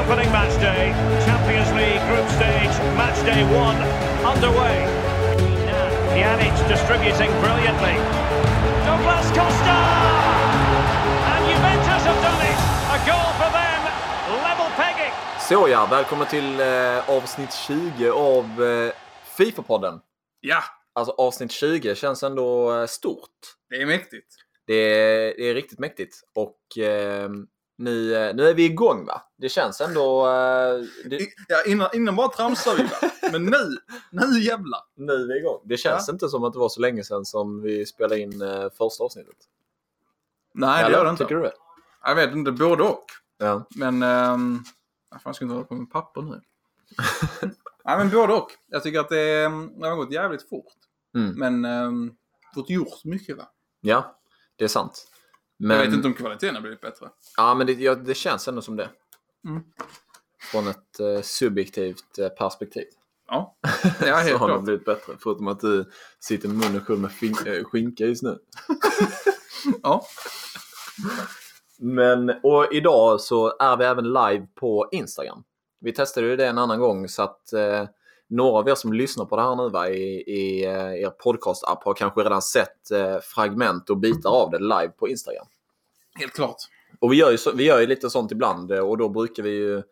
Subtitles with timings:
[0.00, 0.84] opening match day.
[1.26, 3.78] Champions League group stage match day one
[4.30, 4.76] underway.
[6.14, 7.96] Pjanic distributing brilliantly.
[8.86, 9.78] Douglas Costa!
[11.32, 12.58] And Juventus have done it!
[12.94, 13.82] A goal for them,
[14.46, 15.12] level pegging.
[15.48, 18.92] Så ja, välkommen till eh, avsnitt 20 av eh,
[19.38, 20.00] Fifa-podden.
[20.40, 20.62] Ja,
[20.94, 23.30] Alltså avsnitt 20 känns ändå eh, stort.
[23.70, 24.26] det är mäktigt.
[24.66, 26.16] Det är, det är riktigt mäktigt.
[26.34, 27.28] Och eh,
[27.78, 29.22] nu, eh, nu är vi igång va?
[29.36, 30.26] Det känns ändå...
[30.26, 33.10] Eh, det, Ja, innan, innan bara tramsar vi va?
[33.32, 33.78] Men nu,
[34.10, 34.80] nu jävlar.
[34.94, 35.60] nu är vi igång.
[35.64, 38.70] Det känns inte som att det var så länge sedan som vi spelade in eh,
[38.78, 39.36] första avsnittet.
[40.54, 40.96] Nej, det Eller?
[40.96, 41.24] gör det inte.
[41.24, 41.52] Tycker du det?
[42.04, 43.04] Jag vet inte, både och.
[43.38, 43.66] Ja.
[43.76, 44.02] Men...
[45.10, 46.40] Jag fan, ska inte hålla på med papper nu.
[47.84, 48.50] Nej, men både och.
[48.66, 50.72] Jag tycker att det, ehm, det har gått jävligt fort.
[51.14, 51.34] Mm.
[51.38, 52.16] Men um,
[52.54, 53.48] fått gjort mycket va?
[53.80, 54.18] ja,
[54.56, 55.06] det är sant.
[55.58, 57.08] Men, Jag vet inte om kvaliteten har blivit bättre.
[57.36, 58.88] Ja, men det, ja, det känns ändå som det.
[59.48, 59.62] Mm.
[60.52, 62.84] Från ett eh, subjektivt eh, perspektiv.
[63.28, 63.56] Ja,
[64.00, 64.64] det är så helt har det klart.
[64.64, 65.12] blivit bättre.
[65.22, 68.38] Förutom att du sitter med munnen full med fin- eh, skinka just nu.
[69.82, 70.02] Ja,
[71.78, 75.42] Men, och idag så är vi även live på Instagram.
[75.80, 77.84] Vi testade ju det en annan gång så att eh,
[78.28, 81.84] några av er som lyssnar på det här nu va, i, i eh, er podcast-app
[81.84, 85.46] har kanske redan sett eh, fragment och bitar av det live på Instagram.
[86.18, 86.56] Helt klart.
[87.00, 89.42] Och vi gör, ju så, vi gör ju lite sånt ibland eh, och då brukar
[89.42, 89.82] vi ju,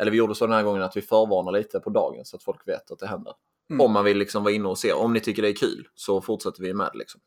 [0.00, 2.42] eller vi gjorde så den här gången att vi förvarnar lite på dagen så att
[2.42, 3.32] folk vet att det händer.
[3.70, 3.80] Mm.
[3.80, 4.92] Om man vill liksom vara inne och se.
[4.92, 7.20] Om ni tycker det är kul så fortsätter vi med liksom.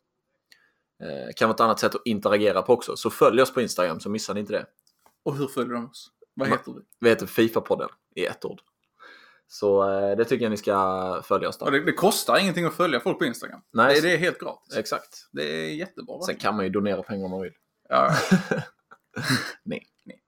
[1.03, 2.95] Eh, kan vara ett annat sätt att interagera på också.
[2.95, 4.65] Så följ oss på Instagram så missar ni inte det.
[5.23, 6.07] Och hur följer de oss?
[6.33, 6.79] Vad heter vi?
[6.99, 8.61] Vi heter Fifa-podden i ett ord.
[9.47, 11.71] Så eh, det tycker jag ni ska följa oss där.
[11.71, 13.61] det, det kostar ingenting att följa folk på Instagram.
[13.73, 14.77] Nej, Det, det är helt gratis.
[14.77, 15.27] Exakt.
[15.31, 16.21] Det är jättebra.
[16.21, 17.53] Sen kan man ju donera pengar om man vill.
[17.91, 18.09] Ja,
[19.63, 19.87] Nej.
[20.05, 20.21] Nej.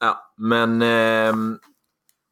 [0.00, 1.58] Ja, men ehm,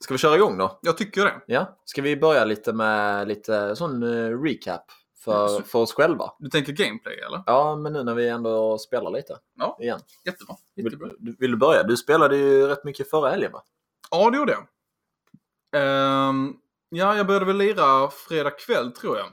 [0.05, 0.79] ska vi köra igång då?
[0.83, 1.41] jag tycker det.
[1.47, 4.85] Ja, ska vi börja lite med lite sån eh, recap
[5.25, 6.31] för, för oss själva?
[6.39, 7.43] Du tänker gameplay eller?
[7.47, 9.79] Ja, men nu när vi ändå spelar lite Ja.
[9.81, 10.01] igen.
[10.25, 10.57] Jättebra.
[10.77, 11.09] Vill, Jättebra.
[11.19, 11.83] du- vill du börja?
[11.83, 13.63] Du spelade ju rätt mycket förra helgen va?
[14.11, 14.67] Ja, det gjorde jag.
[15.83, 16.55] Ehm,
[16.89, 19.27] ja, jag började väl lira fredag kväll tror jag.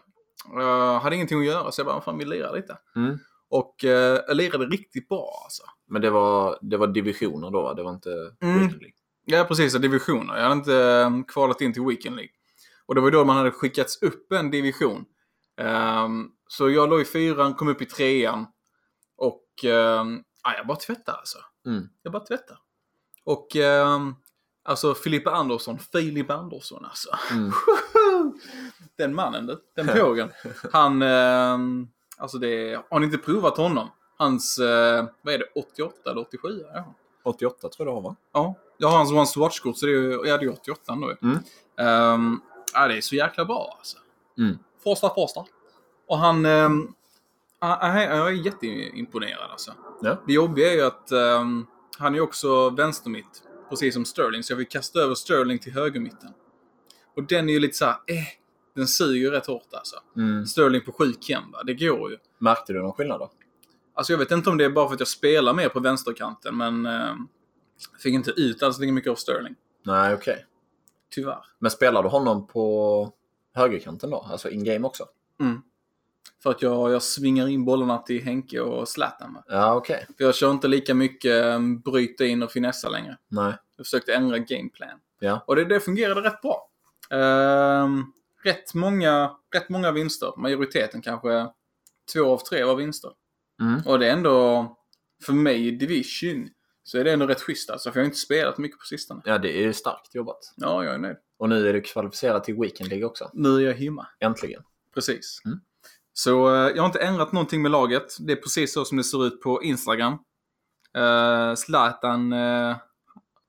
[0.61, 2.77] Uh, hade ingenting att göra så jag bara, "Vad fan vi lirar lite.
[2.95, 3.19] Mm.
[3.49, 5.63] Och eh, lirade riktigt bra alltså.
[5.87, 7.73] Men det var, det var divisioner då?
[7.73, 8.09] Det var inte
[8.41, 8.59] Mm.
[8.59, 8.95] Weekend League?
[9.25, 9.73] Ja, precis.
[9.73, 10.35] Divisioner.
[10.35, 12.31] Jag hade inte um, kvalat in till Weekend League.
[12.85, 15.05] Och det var ju då man hade skickats upp en division.
[15.57, 18.47] Ehm, så jag låg i fyran, kom upp i trean.
[19.17, 21.38] Och um, ja, jag bara tvättade alltså.
[21.65, 21.89] Mm.
[22.03, 22.57] Jag bara tvättar.
[23.23, 24.15] Och ehm,
[24.63, 27.09] alltså Filippa Andersson, Filip Andersson alltså.
[27.31, 27.51] Mm.
[28.97, 30.31] den mannen, den pågen.
[30.73, 31.88] Han, ehm,
[32.19, 33.88] alltså det, har ni inte provat honom?
[34.18, 36.66] Hans, eh, vad är det, 88 eller 87?
[36.74, 36.94] Ja.
[37.24, 38.16] 88 tror jag det var va?
[38.34, 38.56] ja.
[38.81, 41.28] Jag har hans One to Watch-kort så det är ju, ja det är 88 då.
[41.28, 41.40] Mm.
[41.78, 42.41] Ehm,
[42.74, 43.97] ja, det är så jäkla bra alltså.
[44.38, 44.57] Mm.
[44.84, 45.46] Första, första.
[46.07, 46.94] Och han, um,
[47.59, 49.74] jag är jätteimponerad alltså.
[50.01, 50.18] Ja.
[50.28, 51.66] Det jobbiga är ju att ehm,
[51.97, 54.44] han är också vänstermitt, precis som Sterling.
[54.44, 56.34] Så jag vill kasta över Sterling till högermitten.
[57.16, 58.24] Och den är ju lite så här, eh,
[58.79, 59.95] den suger rätt hårt alltså.
[60.16, 60.45] Mm.
[60.45, 62.17] Sterling på 7 Kemba, det går ju.
[62.38, 63.31] Märkte du någon skillnad då?
[63.94, 66.57] Alltså jag vet inte om det är bara för att jag spelar mer på vänsterkanten,
[66.57, 67.16] men eh,
[68.00, 69.56] fick inte ut alls lika mycket av Sterling.
[69.85, 70.45] Nej, okej.
[71.09, 71.45] Tyvärr.
[71.59, 73.12] Men spelar du honom på
[73.53, 74.28] högerkanten då?
[74.31, 75.06] Alltså in-game också?
[75.39, 75.62] Mm.
[76.44, 79.34] För att jag, jag svingar in bollarna till Henke och Zlatan.
[79.34, 79.44] va.
[79.47, 80.06] Ja, okej.
[80.18, 83.18] För jag kör inte lika mycket um, bryta in och finessa längre.
[83.28, 83.53] Nej.
[83.78, 85.00] Jag försökte ändra gameplan.
[85.19, 85.44] Ja.
[85.47, 86.69] Och det, det fungerade rätt bra.
[87.09, 88.03] Ehm,
[88.44, 90.33] rätt, många, rätt många vinster.
[90.38, 91.47] Majoriteten kanske
[92.13, 93.11] två av tre var vinster.
[93.61, 93.81] Mm.
[93.85, 94.67] Och det är ändå,
[95.25, 96.50] för mig i Division,
[96.83, 97.91] så är det ändå rätt schysst alltså.
[97.91, 99.22] För jag har inte spelat mycket på sistone.
[99.25, 100.53] Ja, det är starkt jobbat.
[100.55, 101.17] Ja, jag är nöjd.
[101.38, 103.29] Och nu är du kvalificerad till Weekend League också.
[103.33, 104.07] Nu är jag hemma.
[104.19, 104.63] Äntligen.
[104.94, 105.41] Precis.
[105.45, 105.59] Mm.
[106.13, 108.17] Så eh, jag har inte ändrat någonting med laget.
[108.19, 110.13] Det är precis så som det ser ut på Instagram.
[110.97, 112.77] Uh, Zlatan, eh,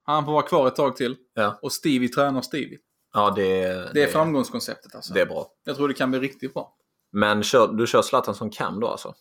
[0.03, 1.17] han får vara kvar ett tag till.
[1.35, 1.59] Ja.
[1.63, 2.79] Och Stevie tränar Stevie.
[3.13, 5.15] Ja, det, är- Det är framgångskonceptet alltså.
[5.15, 5.47] Det är bra.
[5.65, 6.77] Jag tror det kan bli riktigt bra.
[7.13, 9.15] Men kör, du kör Zlatan som cam då alltså?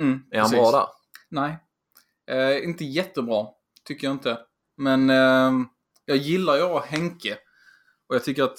[0.00, 0.58] Mm, Är han precis.
[0.58, 0.86] bra där?
[1.28, 1.58] Nej.
[2.30, 3.46] Eh, inte jättebra,
[3.84, 4.38] tycker jag inte.
[4.76, 5.52] Men eh,
[6.04, 7.38] jag gillar ju att ha Henke.
[8.08, 8.58] Och jag tycker att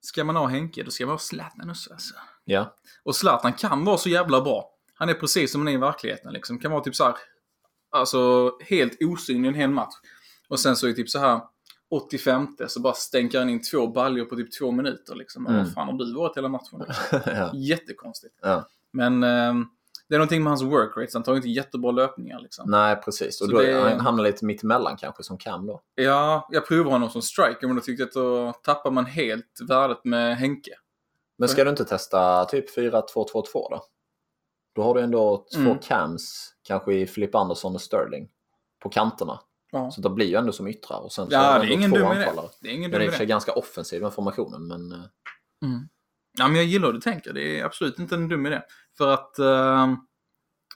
[0.00, 1.92] ska man ha Henke, då ska man ha Zlatan också.
[1.92, 2.14] Alltså.
[2.44, 2.76] Ja.
[3.02, 4.70] Och Zlatan kan vara så jävla bra.
[4.94, 6.32] Han är precis som han är i verkligheten.
[6.32, 6.58] Liksom.
[6.58, 7.14] Kan vara typ så här,
[7.90, 9.94] alltså helt osynlig en hel match.
[10.48, 11.40] Och sen så är det typ så här
[11.90, 15.14] 85 så bara stänker han in två baljor på typ två minuter.
[15.14, 15.46] Liksom.
[15.46, 15.58] Mm.
[15.58, 16.84] Vad fan har du varit hela matchen?
[17.26, 17.50] ja.
[17.54, 18.34] Jättekonstigt.
[18.42, 18.68] Ja.
[18.92, 19.66] Men ehm,
[20.08, 21.14] Det är någonting med hans work rates.
[21.14, 22.70] Han tar inte jättebra löpningar liksom.
[22.70, 23.40] Nej, precis.
[23.40, 25.80] Och då det- han hamnar lite mitt emellan kanske som Cam då.
[25.94, 29.58] Ja, jag provar honom som striker men då tyckte jag att då tappar man helt
[29.68, 30.70] värdet med Henke.
[31.38, 33.02] Men ska du inte testa typ 4-2-2-2
[33.52, 33.82] då?
[34.74, 35.78] Då har du ändå två Mm.
[35.78, 38.28] Cams, kanske i Philip Anderson och Sterling,
[38.82, 39.40] på kanterna.
[39.72, 40.98] Ja, Så det blir ju ändå som yttrar.
[41.00, 42.18] Och sen så ja det är ingen två dum idé.
[42.24, 42.48] anfallare.
[42.60, 43.30] Det är ingen dum är i och för sig idé.
[43.30, 44.92] ganska offensiv den formationen, men...
[44.92, 44.98] eh,
[45.64, 45.80] Mm.
[46.38, 47.32] Ja, men jag gillar hur du tänker.
[47.32, 48.62] Det är absolut inte en dum idé.
[48.98, 49.96] För att ehm,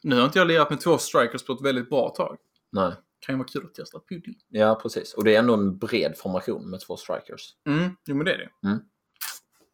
[0.02, 2.37] nu har inte jag lirat med två strikers på ett väldigt bra tag.
[2.73, 2.93] Nej.
[3.20, 4.35] Kan ju vara kul att testa pudding.
[4.49, 5.14] Ja, precis.
[5.14, 7.55] Och det är ändå en bred formation med två strikers.
[7.69, 8.69] Mm, jo men det är det.
[8.69, 8.81] Mm.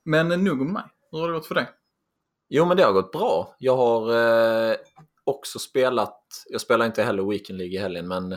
[0.04, 0.82] Men eh, nog om mig.
[1.10, 1.68] Hur har det gått för dig?
[2.48, 3.56] Jo, men det har gått bra.
[3.58, 4.16] Jag har
[4.70, 4.76] eh,
[5.24, 8.36] också spelat, jag spelar inte heller Weekend League i helgen, men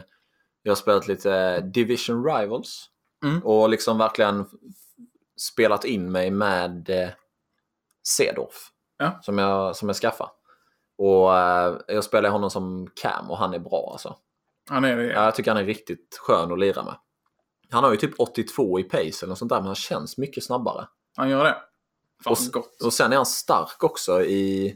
[0.63, 2.89] jag har spelat lite eh, Division Rivals.
[3.25, 3.44] Mm.
[3.44, 4.45] Och liksom verkligen
[5.38, 7.10] spelat in mig med eh,
[8.07, 8.69] Cedorf.
[8.98, 9.19] Ja.
[9.21, 10.30] Som, jag, som jag skaffade.
[10.98, 14.15] Och eh, jag spelar honom som Cam och han är bra alltså.
[14.69, 15.04] Han är det.
[15.06, 16.95] Ja, jag tycker han är riktigt skön att lira med.
[17.69, 20.88] Han har ju typ 82 i pace eller sånt där, men han känns mycket snabbare.
[21.16, 21.56] Han gör det.
[22.24, 22.81] Fan Och- gott.
[22.83, 24.75] Och sen är han stark också i,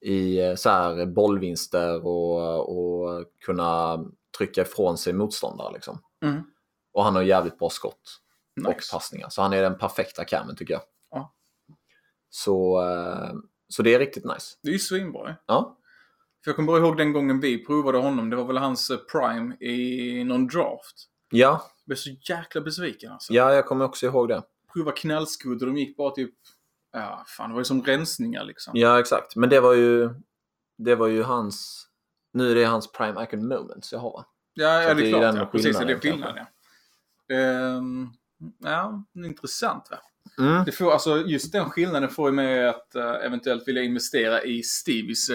[0.00, 3.98] i eh, så här bollvinster och, och kunna
[4.38, 5.72] trycka ifrån sig motståndare.
[5.72, 5.98] Liksom.
[6.24, 6.42] Mm.
[6.92, 8.20] Och han har jävligt bra skott
[8.66, 8.92] och Nice.
[8.92, 9.28] passningar.
[9.28, 10.82] Så han är den perfekta camen tycker jag.
[11.10, 11.34] Ja.
[12.30, 13.32] Så, eh,
[13.68, 14.56] så det är riktigt nice.
[14.62, 15.36] Det är ju svinbra.
[15.46, 15.78] Ja,
[16.44, 18.30] För jag kommer bara ihåg den gången vi provade honom.
[18.30, 21.08] Det var väl hans eh, prime i någon draft.
[21.30, 23.32] ja, Jag blev så jäkla besviken alltså.
[23.32, 24.42] ja jag kommer också ihåg det.
[24.72, 26.34] Prova knallskudd och de gick bara typ...
[26.92, 28.72] Ja, fan det var ju som rensningar liksom.
[28.76, 29.36] Ja, exakt.
[29.36, 30.10] Men det var ju,
[30.78, 31.86] det var ju hans...
[32.32, 34.24] Nu är det hans prime icon moments jag har va?
[34.54, 35.34] Ja, ja det är klart.
[35.36, 35.46] Ja.
[35.46, 36.46] Precis, det är skillnaden skillnad
[37.26, 37.34] ja.
[37.36, 38.08] Ehm,
[38.58, 39.98] ja, intressant va.
[40.38, 40.64] Mm.
[40.64, 44.62] Det får, alltså, just den skillnaden får ju mig att eh, eventuellt vilja investera i
[44.62, 45.30] Stevies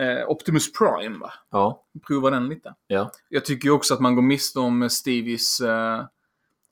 [0.00, 1.32] eh, Optimus Prime va.
[1.50, 2.74] Ja, Prova den lite.
[2.86, 3.10] ja.
[3.28, 6.04] Jag tycker också att man går miste om Stevies eh,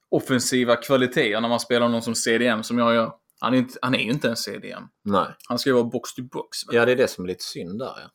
[0.09, 3.13] offensiva kvaliteter när man spelar någon som CDM som jag gör.
[3.41, 4.83] Han är, inte, han är ju inte en CDM.
[5.03, 5.27] Nej.
[5.49, 6.67] Han ska ju vara box to box.
[6.67, 6.73] Va?
[6.75, 8.11] Ja, det är det som är lite synd där ja.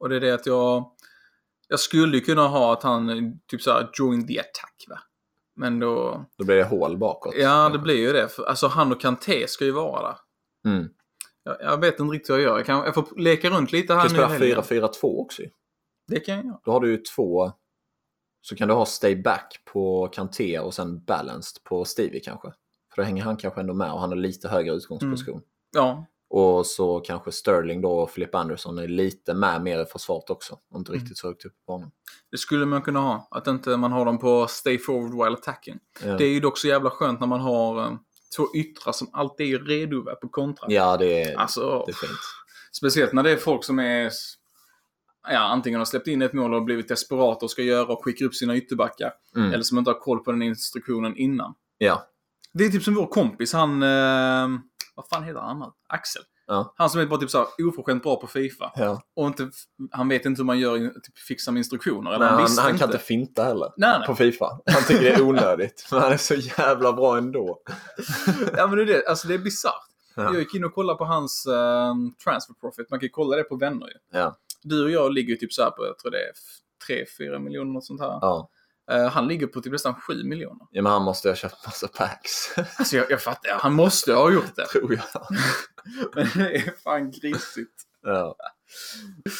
[0.00, 0.92] Och det är det att jag...
[1.68, 4.98] Jag skulle ju kunna ha att han typ såhär join the attack va.
[5.56, 6.24] Men då...
[6.38, 7.34] Då blir det hål bakåt.
[7.36, 8.38] Ja, det blir ju det.
[8.38, 10.16] Alltså han och Kanté ska ju vara där.
[10.70, 10.88] Mm.
[11.42, 12.56] Jag, jag vet inte riktigt vad jag gör.
[12.56, 14.88] Jag, kan, jag får leka runt lite här Du kan nu spela helgen.
[14.92, 15.42] 4-4-2 också.
[16.06, 16.60] Det kan jag göra.
[16.64, 17.52] Då har du ju två...
[18.42, 22.48] Så kan du ha stay back på Kanté och sen balanced på Stevie kanske.
[22.94, 25.42] För då hänger han kanske ändå med och han har lite högre utgångsposition.
[25.72, 30.30] Ja, Och så kanske Sterling då och Philip Anderson är lite med mer i försvaret
[30.30, 30.58] också.
[30.70, 31.00] Och inte Mm.
[31.00, 31.90] riktigt så högt upp på banan.
[32.30, 33.28] det skulle man kunna ha.
[33.30, 35.78] Att inte man har dem på stay forward while attacking.
[36.04, 36.16] Ja.
[36.16, 37.92] Det är ju dock så jävla skönt när man har eh,
[38.36, 40.66] två yttrar som alltid är redo på kontra.
[40.70, 42.18] Ja, det är, Alltså, det är fint.
[42.72, 44.10] speciellt när det är folk som är
[45.28, 48.26] Ja, antingen har släppt in ett mål och blivit desperata och ska göra och skickar
[48.26, 49.12] upp sina ytterbackar.
[49.36, 49.52] Mm.
[49.52, 51.54] Eller som inte har koll på den instruktionen innan.
[51.78, 52.06] Ja,
[52.52, 53.82] Det är typ som vår kompis, han...
[53.82, 54.48] Eh,
[54.94, 55.72] vad fan heter han?
[55.88, 56.22] Axel.
[56.46, 56.74] Ja.
[56.76, 58.72] Han som är bara typ såhär oförskämt bra på Fifa.
[58.76, 59.02] ja.
[59.16, 59.50] Och inte,
[59.90, 62.10] han vet inte hur man gör, typ fixar med instruktioner.
[62.10, 62.78] Eller Nej, han, han, han inte.
[62.78, 63.72] kan inte finta heller.
[63.76, 64.06] Nej, nej.
[64.06, 64.60] På Fifa.
[64.72, 65.88] Han tycker det är onödigt.
[65.92, 67.58] Men han är så jävla bra ändå.
[68.56, 69.74] Ja men det är det, alltså det är bisarrt.
[70.16, 70.22] Ja.
[70.22, 71.94] Jag gick in och kollade på hans eh,
[72.24, 72.90] transfer profit.
[72.90, 74.18] Man kan ju kolla det på vänner ju.
[74.18, 74.36] Ja.
[74.62, 76.32] Du och jag ligger ju typ så här på, jag tror det är
[77.34, 78.08] 3-4 miljoner och sånt här.
[78.20, 78.48] Ja.
[78.90, 80.66] Eh, han ligger på typ nästan 7 miljoner.
[80.70, 82.54] ja, men han måste ha köpt massa packs.
[82.78, 84.66] Alltså jag, jag fattar, han måste ha gjort det.
[84.66, 85.26] Tror jag.
[86.14, 87.82] Men det är fan grisigt.
[88.02, 88.36] Ja.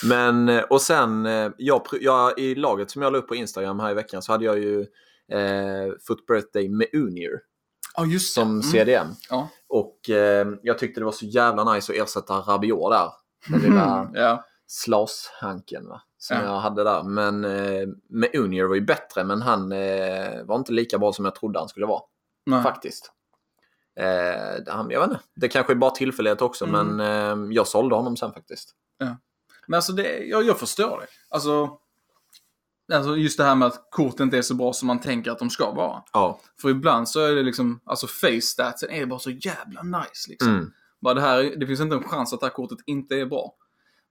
[0.04, 3.80] Men, eh, och sen, eh, jag, jag, i laget som jag la upp på Instagram
[3.80, 4.80] här i veckan så hade jag ju
[5.32, 7.30] eh, Foot Birthday med Unier
[8.12, 8.18] det.
[8.20, 8.62] som Mm.
[8.62, 9.06] CDM.
[9.30, 9.48] Ja.
[9.68, 13.10] Och eh, jag tyckte det var så jävla nice att ersätta Rabiot där.
[13.48, 14.44] Den lilla Ja.
[14.66, 16.02] slashanken va?
[16.22, 16.42] Som Ja.
[16.44, 17.02] jag hade där.
[17.02, 21.24] Men eh, med Unier var ju bättre men han eh, var inte lika bra som
[21.24, 22.02] jag trodde han skulle vara.
[22.46, 22.62] Nej.
[22.62, 23.12] Faktiskt.
[24.00, 26.86] Eh, han, jag vet inte, det kanske är bara tillfällighet också Mm.
[26.96, 27.00] men
[27.46, 28.74] eh, jag sålde honom sen faktiskt.
[29.66, 31.06] Men alltså, det, jag, jag förstår det.
[31.28, 31.78] Alltså,
[32.92, 35.38] alltså, just det här med att kort inte är så bra som man tänker att
[35.38, 36.02] de ska vara.
[36.12, 36.40] Ja.
[36.60, 40.48] För ibland så är det liksom, alltså face statsen är bara så jävla nice liksom.
[40.52, 40.72] Mm.
[41.00, 43.54] Bara det, här, det finns inte en chans att det här kortet inte är bra.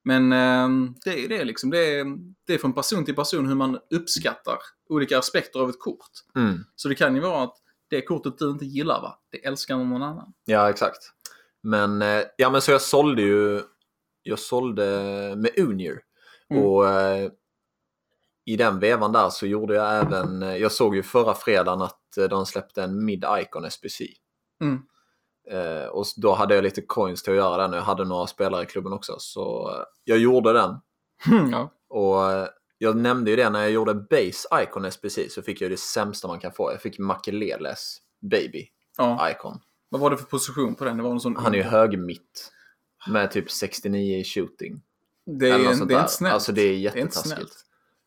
[0.03, 1.69] Men ehm, det är det liksom.
[1.69, 2.05] Det är,
[2.47, 4.57] det är från person till person hur man uppskattar
[4.89, 6.09] olika aspekter av ett kort.
[6.35, 6.63] Mm.
[6.75, 7.55] Så det kan ju vara att
[7.89, 10.33] det kortet du inte gillar va, det älskar någon annan.
[10.45, 11.11] Ja, exakt.
[11.63, 13.61] Men, eh, ja, men så jag sålde ju
[14.23, 14.83] jag sålde
[15.37, 16.01] med Unier.
[16.49, 16.63] Mm.
[16.63, 17.31] Och eh,
[18.45, 22.17] i den vevan där så gjorde jag även, eh, jag såg ju förra fredagen att
[22.17, 24.01] eh, de släppte en Mid Icon SBC.
[24.61, 24.81] Mm.
[25.49, 28.27] Eh, och då hade jag lite coins till att göra den och jag hade några
[28.27, 29.15] spelare i klubben också.
[29.19, 30.75] Så eh, jag gjorde den.
[31.51, 31.71] ja.
[31.89, 35.71] Och eh, jag nämnde ju det när jag gjorde Base Icon SBC så fick jag
[35.71, 36.71] det sämsta man kan få.
[36.71, 39.31] Jag fick Makeleles Baby ja.
[39.31, 39.59] Icon.
[39.89, 40.97] Vad var det för position på den?
[40.97, 41.35] Det var någon sån...
[41.35, 42.51] Han är ju högmitt.
[43.07, 44.81] Med typ 69 i shooting.
[45.39, 46.33] det är, en, det är inte snällt.
[46.33, 47.55] Alltså det är jättetaskigt.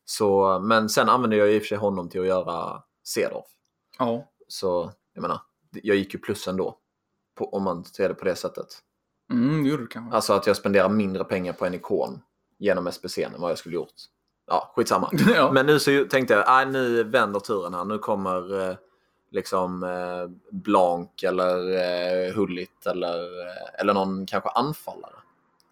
[0.04, 3.46] Så, men sen använde jag i och för sig honom till att göra Cedorf.
[3.98, 4.32] Ja.
[4.48, 5.40] Så jag menar,
[5.82, 6.78] jag gick ju plus ändå.
[7.34, 8.66] På, om man ser det på det sättet.
[9.32, 10.16] Mm, det gjorde du kanske.
[10.16, 12.20] Alltså att jag spenderar mindre pengar på en ikon
[12.58, 13.94] genom SPC än vad jag skulle gjort.
[14.46, 15.10] Ja, skitsamma.
[15.34, 15.52] ja.
[15.52, 17.84] Men nu så tänkte jag, nej nu vänder turen här.
[17.84, 18.76] Nu kommer eh,
[19.30, 25.14] liksom eh, Blanc eller eh, Hullit eller, eh, eller någon kanske anfallare.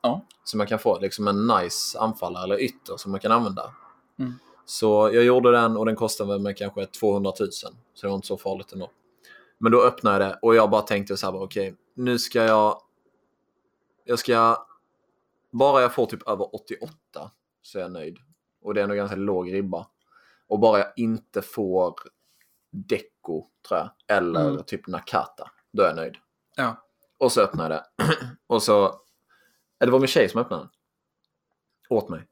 [0.03, 0.21] Ja.
[0.45, 3.75] Så man kan få liksom en nice anfallare eller ytter som man kan använda.
[4.19, 4.35] Mm.
[4.67, 7.51] Så jag gjorde den och den kostade med kanske 200 000.
[7.53, 8.91] Så det var inte så farligt ändå.
[9.61, 12.83] Men då öppnade jag det och jag bara tänkte så här, okej, nu ska jag...
[14.05, 14.67] Jag ska...
[15.51, 17.31] Bara jag får typ över 88
[17.63, 18.19] så är jag nöjd.
[18.63, 19.87] Och det är nog ganska låg ribba.
[20.49, 21.95] Och bara jag inte får
[22.71, 24.63] Deco, tror jag, eller Mm.
[24.65, 26.17] typ Nakata, då är jag nöjd.
[26.57, 26.87] ja.
[27.19, 28.17] Och så öppnade jag det.
[28.47, 29.01] och så...
[29.79, 30.71] Det var min tjej som öppnade den.
[31.99, 32.29] Åt mig.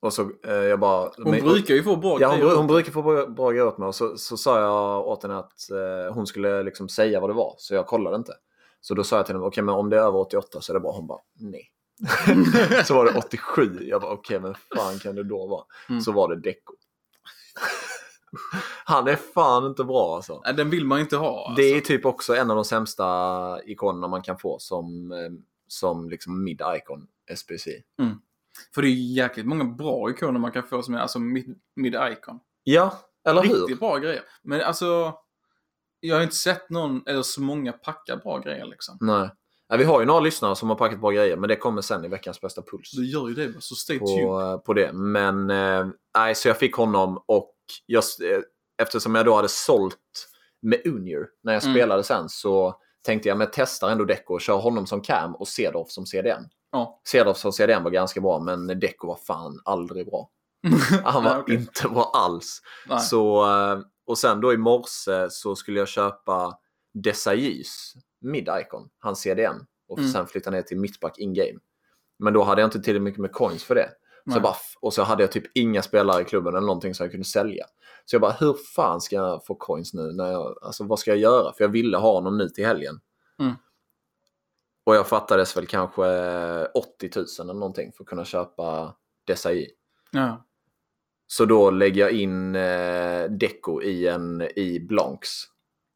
[0.00, 1.10] Och så eh, jag bara...
[1.16, 3.78] Hon men- brukar ju få bra Ja, hon, hon brukar få bra, bra grejer åt
[3.78, 3.86] mig.
[3.86, 7.34] Och så, så sa jag åt henne att eh, hon skulle liksom säga vad det
[7.34, 7.54] var.
[7.58, 8.32] Så jag kollade inte.
[8.80, 10.74] Så då sa jag till henne, okej men om det är över 88 så är
[10.74, 10.92] det bra.
[10.92, 11.70] Hon bara, nej.
[12.84, 13.78] så var det 87.
[13.80, 15.64] Jag bara, okej men fan kan det då vara?
[15.88, 16.00] Mm.
[16.00, 16.74] Så var det Deco.
[18.84, 20.40] Han är fan inte bra alltså.
[20.44, 21.46] Nej, den vill man inte ha.
[21.46, 21.62] Alltså.
[21.62, 23.04] Det är typ också en av de sämsta
[23.64, 25.18] ikonerna man kan få som, eh,
[25.68, 27.68] som liksom mid-icon SPC.
[28.74, 31.58] För det är ju jäkligt många bra ikoner man kan få som är alltså mid,
[31.76, 32.40] mid-icon.
[32.64, 32.98] Ja,
[33.28, 33.54] eller hur?
[33.54, 34.22] Riktigt bra grejer.
[34.42, 35.14] Men alltså,
[36.00, 38.98] jag har inte sett någon, eller så många packa bra grejer liksom.
[39.00, 39.30] Nej.
[39.68, 42.04] Ja, vi har ju några lyssnare som har packat bra grejer, men det kommer sen
[42.04, 42.90] i veckans bästa puls.
[42.90, 44.64] Du gör ju det så stay tuned.
[44.64, 44.92] På, det.
[44.92, 45.86] Men eh,
[46.18, 47.54] nej, så jag fick honom och
[47.86, 48.38] just, eh,
[48.82, 49.96] eftersom jag då hade sålt
[50.62, 51.74] med Unier när jag Mm.
[51.74, 55.48] spelade sen så tänkte jag, men testar ändå Deco och kör honom som cam och
[55.48, 56.44] Cedorf som CDN.
[56.72, 57.00] Ja.
[57.08, 60.30] Cedorf som CDN var ganska bra, men Deco var fan aldrig bra.
[61.04, 61.54] Han var Nej, okej.
[61.54, 62.62] inte bra alls.
[62.88, 63.00] Nej.
[63.00, 66.58] Så, eh, och sen då i morse så skulle jag köpa
[66.94, 69.66] Desayus mid-icon, hans CDN.
[69.88, 70.10] Och Mm.
[70.10, 71.58] sen flytta ner till mittback in-game.
[72.18, 73.88] Men då hade jag inte tillräckligt mycket med coins för det.
[73.88, 74.34] Så Nej.
[74.36, 77.10] jag bara, och så hade jag typ inga spelare i klubben eller någonting som jag
[77.10, 77.64] kunde sälja.
[78.04, 80.12] Så jag bara, hur fan ska jag få coins nu?
[80.12, 81.52] När jag, alltså vad ska jag göra?
[81.52, 83.00] För jag ville ha honom nu till helgen.
[83.40, 83.54] Mm.
[84.88, 86.02] Och jag fattades väl kanske
[86.74, 88.94] 80 000 eller någonting för att kunna köpa
[89.26, 89.68] Desai.
[90.10, 90.46] Ja.
[91.26, 95.44] Så då lägger jag in eh, Deco i, en, i Blancs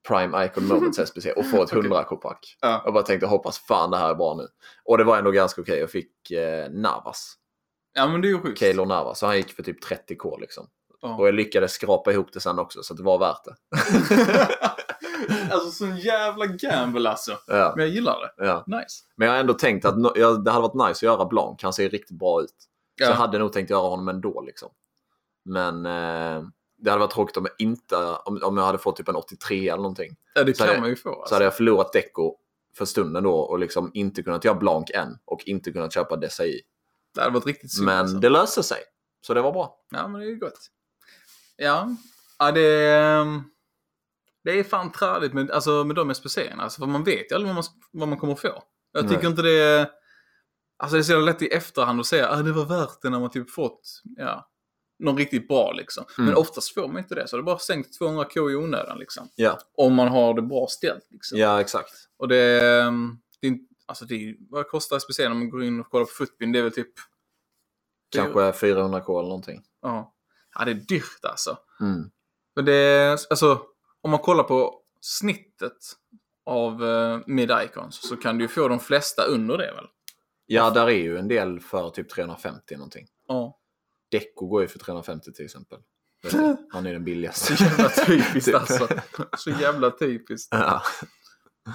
[0.09, 1.79] Prime Icon Moments SPC och får ett Okej.
[1.79, 2.57] 100 kopack.
[2.61, 2.83] Ja.
[2.85, 4.47] Jag bara tänkte hoppas fan det här är bra nu.
[4.85, 5.79] Och det var ändå ganska okej.
[5.79, 7.35] Jag fick eh, Navas.
[7.95, 8.59] ja, men det är ju sjukt.
[8.59, 9.19] Keylor Navas.
[9.19, 10.67] Så han gick för typ 30k liksom.
[11.03, 11.17] Ja.
[11.17, 13.57] Och jag lyckades skrapa ihop det sen också så det var värt det.
[15.50, 17.38] alltså sån jävla gamble alltså.
[17.47, 18.47] Ja, Men jag gillar det.
[18.47, 18.64] ja.
[18.67, 19.05] Nice.
[19.17, 21.62] Men jag har ändå tänkt att no, ja, det hade varit nice att göra Blanc.
[21.62, 22.49] Han ser riktigt bra ut.
[22.99, 23.07] Så Ja.
[23.07, 24.69] jag hade nog tänkt göra honom ändå liksom.
[25.45, 26.43] Men eh,
[26.79, 29.69] det hade varit tråkigt om jag inte, om, om jag hade fått typ en 83
[29.69, 30.17] eller någonting.
[30.35, 31.09] Ja, det Så kan man ju få.
[31.09, 31.29] Alltså.
[31.29, 32.37] Så hade jag förlorat Deco
[32.76, 36.61] för stunden då och liksom inte kunnat göra Blanc än och inte kunnat köpa Desai.
[37.14, 37.87] Det hade varit riktigt synd.
[37.87, 38.17] Men alltså.
[38.17, 38.79] det löste sig.
[39.26, 39.76] Så det var bra.
[39.91, 40.59] Ja, men det är ju gott.
[41.57, 41.88] Ja,
[42.38, 43.43] ja det, är-
[44.45, 46.63] det är fan träligt med, alltså, med de SPC-erna.
[46.63, 48.63] Alltså, för man vet ju aldrig vad man, vad man kommer få.
[48.93, 49.31] Jag tycker Nej.
[49.31, 49.91] inte det är...
[50.77, 53.11] Alltså det är så lätt i efterhand att säga att ah, det var värt det
[53.11, 54.51] när man typ fått ja,
[54.99, 56.05] någon riktigt bra liksom.
[56.19, 56.27] Mm.
[56.29, 57.29] Men oftast får man inte det.
[57.29, 59.29] Så det bara sänkt 200k i onödan liksom.
[59.35, 61.39] Ja, Om man har det bra ställt liksom.
[61.39, 61.93] ja exakt.
[62.19, 62.93] Och det, är-
[63.41, 66.53] det är alltså det vad kostar SPC när man går in och kollar på Footbin?
[66.53, 66.93] Det är väl typ...
[68.15, 69.63] Kanske 400k eller någonting.
[69.83, 70.15] Ja.
[70.59, 71.59] ja, det är dyrt alltså.
[71.81, 72.11] Mm.
[72.57, 73.61] Men det alltså,
[74.02, 75.76] om man kollar på snittet
[76.47, 79.87] av uh, mid-icons så kan du ju få de flesta under det väl?
[80.47, 83.06] Ja, där är ju en del för typ 350 någonting.
[83.28, 83.59] Ja.
[84.11, 85.78] Deco går ju för 350 till exempel.
[86.73, 87.56] Han är den billigaste.
[87.56, 88.54] Så jävla typiskt Typ.
[88.54, 88.88] alltså.
[89.37, 90.49] Så jävla typiskt.
[90.50, 90.82] Ja.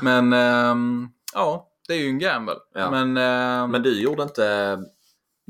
[0.01, 2.55] Men, ehm, ja, det är ju en gamble.
[2.73, 2.91] Ja.
[2.91, 4.77] Men, ehm, Men du gjorde inte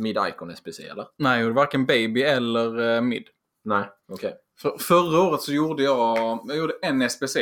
[0.01, 1.07] Mid-Icon SPC eller?
[1.17, 3.27] nej, jag gjorde varken baby eller eh, mid.
[3.63, 4.35] Nej, okej.
[4.61, 7.37] För, förra året så gjorde jag, jag gjorde en SPC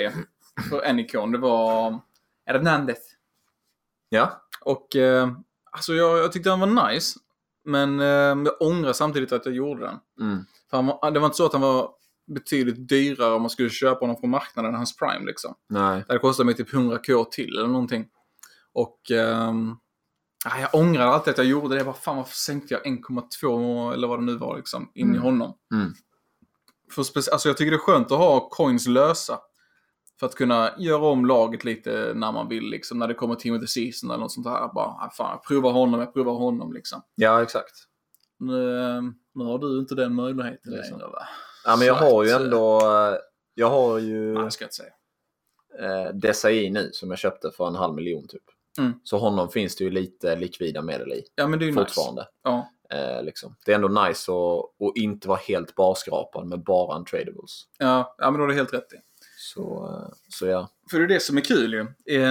[0.69, 1.31] för en ikon.
[1.31, 1.99] Det var
[2.45, 2.97] Hernandez.
[4.09, 4.41] Ja.
[4.61, 5.29] Och eh,
[5.71, 7.19] alltså jag, jag tyckte han var nice.
[7.65, 8.05] Men eh,
[8.45, 9.99] jag ångrar samtidigt att jag gjorde den.
[10.21, 10.45] Mm.
[10.69, 11.89] För han det var inte så att han var
[12.27, 15.55] betydligt dyrare om man skulle köpa honom från marknaden än hans prime liksom.
[15.69, 16.03] Nej.
[16.07, 18.07] Det kostat mig typ 100k till eller någonting.
[18.73, 18.99] Och
[20.45, 21.75] ja, jag ångrar alltid att jag gjorde det.
[21.75, 25.09] Jag bara, fan varför sänkte jag 1,2 eller vad det nu var liksom, in i
[25.09, 25.21] Mm.
[25.21, 25.53] honom.
[25.73, 25.93] Mm.
[26.95, 29.39] För speci- alltså, jag tycker det är skönt att ha coins lösa.
[30.19, 33.55] För att kunna göra om laget lite när man vill, liksom, när det kommer team
[33.55, 34.73] of the season eller något sånt där.
[34.73, 37.01] Bara, ah, fan, jag provar honom, jag provar honom liksom.
[37.15, 37.73] Ja, exakt.
[38.39, 41.27] Nu, ehm, nu har du inte den möjligheten är längre va?
[41.65, 42.77] Ja, men jag har ju eh, ändå...
[42.79, 43.17] eh,
[43.53, 46.05] Jag har ju Nej, ska jag inte säga.
[46.07, 48.43] eh, Desai nu som jag köpte för en halv miljon typ.
[48.79, 48.93] Mm.
[49.03, 52.21] Så honom finns det ju lite likvida medel i Ja, men det är ju fortfarande.
[52.21, 52.31] nice.
[52.43, 52.69] Ja.
[52.93, 53.55] Eh, liksom.
[53.65, 57.63] Det är ändå nice att, att inte vara helt barskrapad med bara untradables.
[57.77, 58.97] Ja, ja, men då har du helt rätt i.
[59.37, 60.69] Så, eh, så ja.
[60.91, 61.83] För det är det som är kul ju,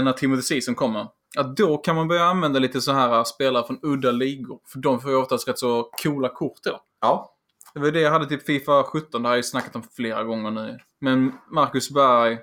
[0.02, 1.06] när the Season kommer.
[1.38, 4.60] Att då kan man börja använda lite så här spelare från udda ligor.
[4.72, 6.80] För de får ju oftast rätt så coola kort då.
[7.00, 7.30] Ja.
[7.74, 10.24] Det var det jag hade typ Fifa 17, det har jag ju snackat om flera
[10.24, 10.78] gånger nu.
[11.00, 12.38] Men Marcus Berg,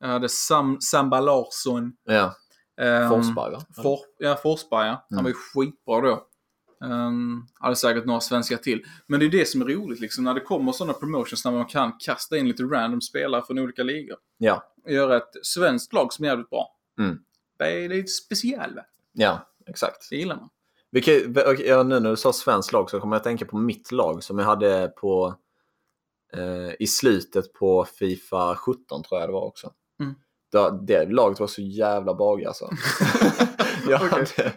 [0.00, 1.92] jag hade Sam, Samba Larsson.
[2.04, 2.34] ja.
[2.80, 3.60] Um, Forsberg va?
[3.82, 5.06] For, ja, Forsberg ja.
[5.10, 5.24] Han Mm.
[5.24, 6.26] var ju skitbra då.
[6.80, 8.84] Um, hade säkert några svenskar till.
[9.06, 11.66] Men det är det som är roligt liksom, när det kommer sådana promotions när man
[11.66, 14.16] kan kasta in lite random spelare från olika ligor.
[14.38, 14.72] Ja.
[14.84, 16.76] Och göra ett svenskt lag som är jävligt bra.
[16.98, 17.18] Mm.
[17.58, 18.76] Det är lite speciellt?
[19.12, 20.10] Ja, exakt.
[20.10, 20.48] Det gillar man.
[20.90, 23.92] Vilket, ja, nu när du sa svenskt lag så kommer jag att tänka på mitt
[23.92, 25.34] lag som jag hade på
[26.32, 29.72] eh, i slutet på Fifa 17 tror jag det var också.
[30.52, 32.70] Det, det laget var så jävla bag alltså.
[33.88, 34.08] jag Okej.
[34.10, 34.52] hade,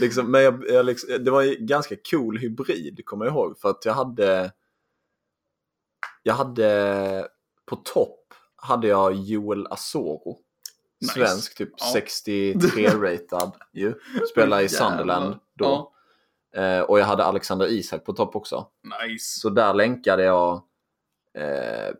[0.00, 3.58] liksom, men jag, jag liksom, det var en ganska cool hybrid kommer jag ihåg.
[3.58, 4.52] För att jag hade
[6.22, 7.28] jag hade
[7.66, 10.38] på topp hade jag Joel Asoro.
[11.00, 11.12] Nice.
[11.12, 12.00] Svensk, typ Ja.
[12.00, 13.94] 63-ratad ju.
[14.30, 15.92] Spelar i Sunderland då.
[16.52, 16.62] Ja.
[16.62, 18.66] Eh, och jag hade Alexander Isak på topp också.
[19.06, 19.40] Nice.
[19.40, 20.54] Så där länkade jag
[21.34, 21.94] eh,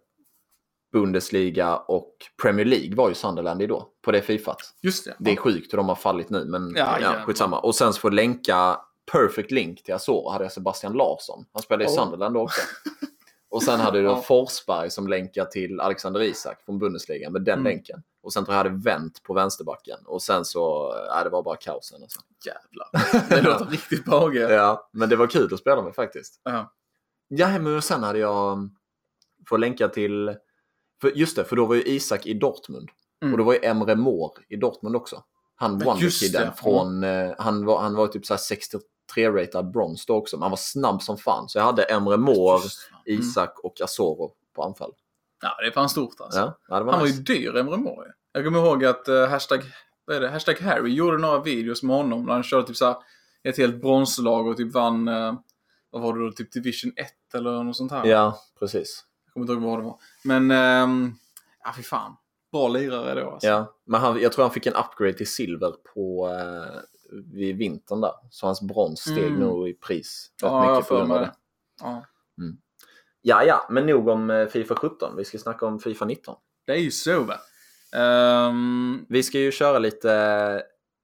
[1.00, 2.12] Bundesliga och
[2.42, 4.74] Premier League var ju Sunderland i då, på det Fifat.
[4.82, 5.14] Just det.
[5.18, 7.58] Det är sjukt hur de har fallit nu, men Ja, ja, skitsamma.
[7.58, 8.80] Och sen så får länka
[9.12, 11.44] Perfect Link till Azor hade jag Sebastian Larsson.
[11.52, 11.94] Han spelade i Oh.
[11.94, 12.60] Sunderland då också.
[13.48, 14.22] Och sen hade du Ja.
[14.22, 17.64] Forsberg som länkar till Alexander Isak från Bundesliga med den Mm.
[17.64, 18.02] länken.
[18.22, 19.98] Och sen tror jag hade vänt på vänsterbacken.
[20.06, 22.20] Och sen så, ja det var bara kaos sen alltså.
[22.46, 23.28] Jävlar.
[23.28, 24.40] Det låter riktigt bagge.
[24.54, 26.40] Ja, men det var kul att spela med faktiskt.
[26.44, 26.72] Ja.
[27.28, 28.68] Ja, men sen hade jag
[29.48, 30.36] får länka till...
[31.00, 32.88] För just det, för då var ju Isak i Dortmund.
[33.22, 33.34] Mm.
[33.34, 35.22] Och då var ju Emre Mor i Dortmund också.
[35.56, 36.52] Han Wonderkidden det.
[36.62, 37.04] från...
[37.04, 38.40] eh, han, var, han var typ så här
[39.16, 40.36] 63-ratad brons då också.
[40.36, 41.48] Men han var snabb som fan.
[41.48, 42.60] Så jag hade Emre Mor.
[43.06, 43.20] Mm.
[43.20, 44.92] Isak och Asoro på anfall.
[45.42, 46.40] Ja, det är fan stort alltså.
[46.40, 47.18] Ja, ja var Han var nice.
[47.18, 48.14] ju dyr, Emre Mor.
[48.32, 49.60] Jag kommer ihåg att uh, hashtag,
[50.04, 50.28] vad är det?
[50.28, 53.02] hashtag Harry gjorde några videos med honom när han körde typ så
[53.48, 55.34] ett helt bronslag och typ vann, eh,
[55.90, 58.06] vad var det då, typ Division 1 eller något sånt här.
[58.06, 59.04] Ja, precis.
[59.36, 59.98] Kommer inte ihåg vad det var.
[60.24, 61.12] Men, ehm,
[61.64, 62.16] ja fy fan.
[62.52, 63.48] Bra lirare då alltså.
[63.48, 66.80] Ja, men han, jag tror han fick en upgrade till silver på, eh,
[67.32, 68.12] vid vintern där.
[68.30, 69.40] Så hans brons steg Mm.
[69.40, 71.32] nog i pris rätt Ja, mycket på grund av det.
[71.80, 72.04] Ja.
[73.22, 75.16] Ja, ja, men nog om eh, Fifa 17.
[75.16, 76.36] Vi ska snacka om Fifa 19.
[76.66, 77.34] Det är ju så va.
[78.00, 80.12] Ehm, Vi ska ju köra lite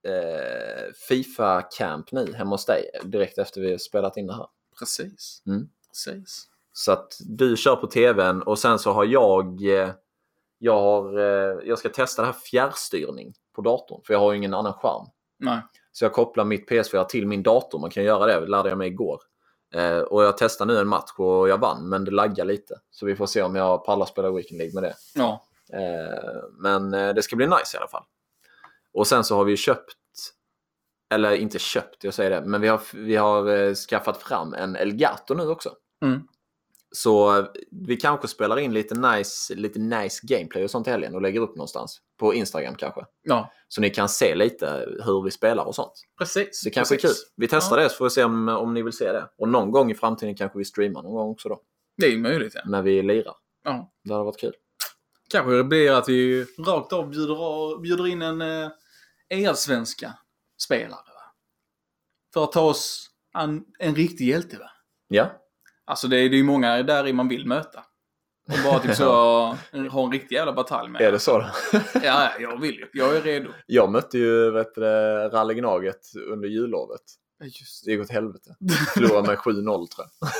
[0.08, 4.46] eh, Fifa-camp nu hemma hos dig direkt efter vi har spelat in det här.
[4.78, 5.42] precis.
[5.46, 5.68] Mm.
[5.88, 6.48] Precis.
[6.72, 9.90] Så att du kör på tvn och sen så har jag eh,
[10.64, 14.38] jag, har, eh, jag ska testa det här fjärrstyrning på datorn för jag har ju
[14.38, 15.06] ingen annan skärm.
[15.38, 15.61] Nej.
[15.92, 17.78] Så jag kopplar mitt PS4 till min dator.
[17.78, 19.20] Man kan göra det, det lärde jag mig igår.
[19.74, 22.74] Eh, och jag testade nu en match och jag vann, men det laggar lite.
[22.90, 24.94] Så vi får se om jag pallar spela Weekend League med det.
[25.14, 25.44] Ja.
[25.72, 28.04] Eh, men det ska bli nice i alla fall.
[28.92, 29.96] Och sen så har vi köpt,
[31.14, 35.35] eller inte köpt, jag säger det, men vi har, vi har skaffat fram en Elgato
[35.35, 35.70] nu också.
[36.04, 36.22] Mm.
[36.94, 41.22] Så vi kanske spelar in lite nice, lite nice gameplay och sånt i helgen och
[41.22, 41.98] lägger upp någonstans.
[42.18, 43.00] På Instagram kanske.
[43.22, 43.52] Ja.
[43.68, 44.66] Så ni kan se lite
[45.05, 45.92] hur vi spelar och sånt.
[46.18, 46.61] Precis.
[46.64, 47.09] Det kanske är kul.
[47.11, 47.33] Precis.
[47.37, 47.83] Vi testar Ja.
[47.83, 49.28] det så får vi se om, om ni vill se det.
[49.38, 51.61] Och någon gång i framtiden kanske vi streamar någon gång också då.
[51.96, 52.61] Det är möjligt ja.
[52.66, 53.35] När vi lirar.
[53.64, 53.92] ja.
[54.05, 54.52] Det hade varit kul.
[55.31, 58.70] Kanske det blir att vi rakt av bjuder, bjuder in en eh,
[59.31, 60.12] elsvenska
[60.64, 60.90] spelare.
[60.90, 61.33] Va?
[62.35, 64.59] För att ta oss an, en riktig hjälte.
[64.59, 64.70] Va?
[65.09, 65.41] Ja,
[65.86, 67.84] Alltså det är ju många där i man vill möta.
[68.48, 69.04] Och bara typ så
[69.90, 71.00] ha en riktig jävla batalj med.
[71.02, 71.46] är det så då?
[71.94, 72.86] Ja, ja, jag vill ju.
[72.92, 73.50] Jag är redo.
[73.66, 77.00] Jag mötte ju vet du, det, Ralle Gnaget under jullovet.
[77.44, 78.50] Just Det gick åt helvete.
[78.94, 80.30] Förlorade med 7-0 tror jag.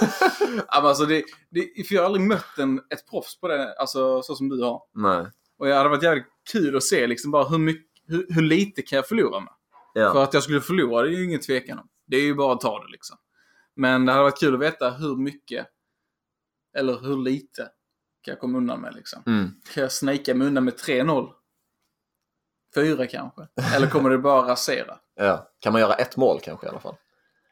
[0.69, 3.75] Ja, men alltså det, det, för jag har aldrig mött en, ett proffs på det,
[3.75, 4.81] alltså så som du har.
[4.95, 5.27] Nej.
[5.59, 8.83] Och det hade varit jävligt kul att se liksom bara hur, mycket, hur, hur lite
[8.83, 9.53] kan jag förlora med.
[9.95, 10.13] Ja.
[10.13, 11.89] För att jag skulle förlora det är ju ingen tvekan om.
[12.07, 13.17] Det är ju bara att ta det liksom.
[13.77, 15.67] Men det hade varit kul att veta hur mycket,
[16.77, 17.63] eller hur lite,
[18.23, 19.23] kan jag komma undan med liksom?
[19.27, 19.51] Mm.
[19.75, 21.33] Kan jag snaka mig undan med 3-0?
[22.75, 23.49] Fyra kanske?
[23.75, 24.99] Eller kommer det bara rasera?
[25.15, 25.51] Ja.
[25.59, 26.97] Kan man göra ett mål kanske i alla fall?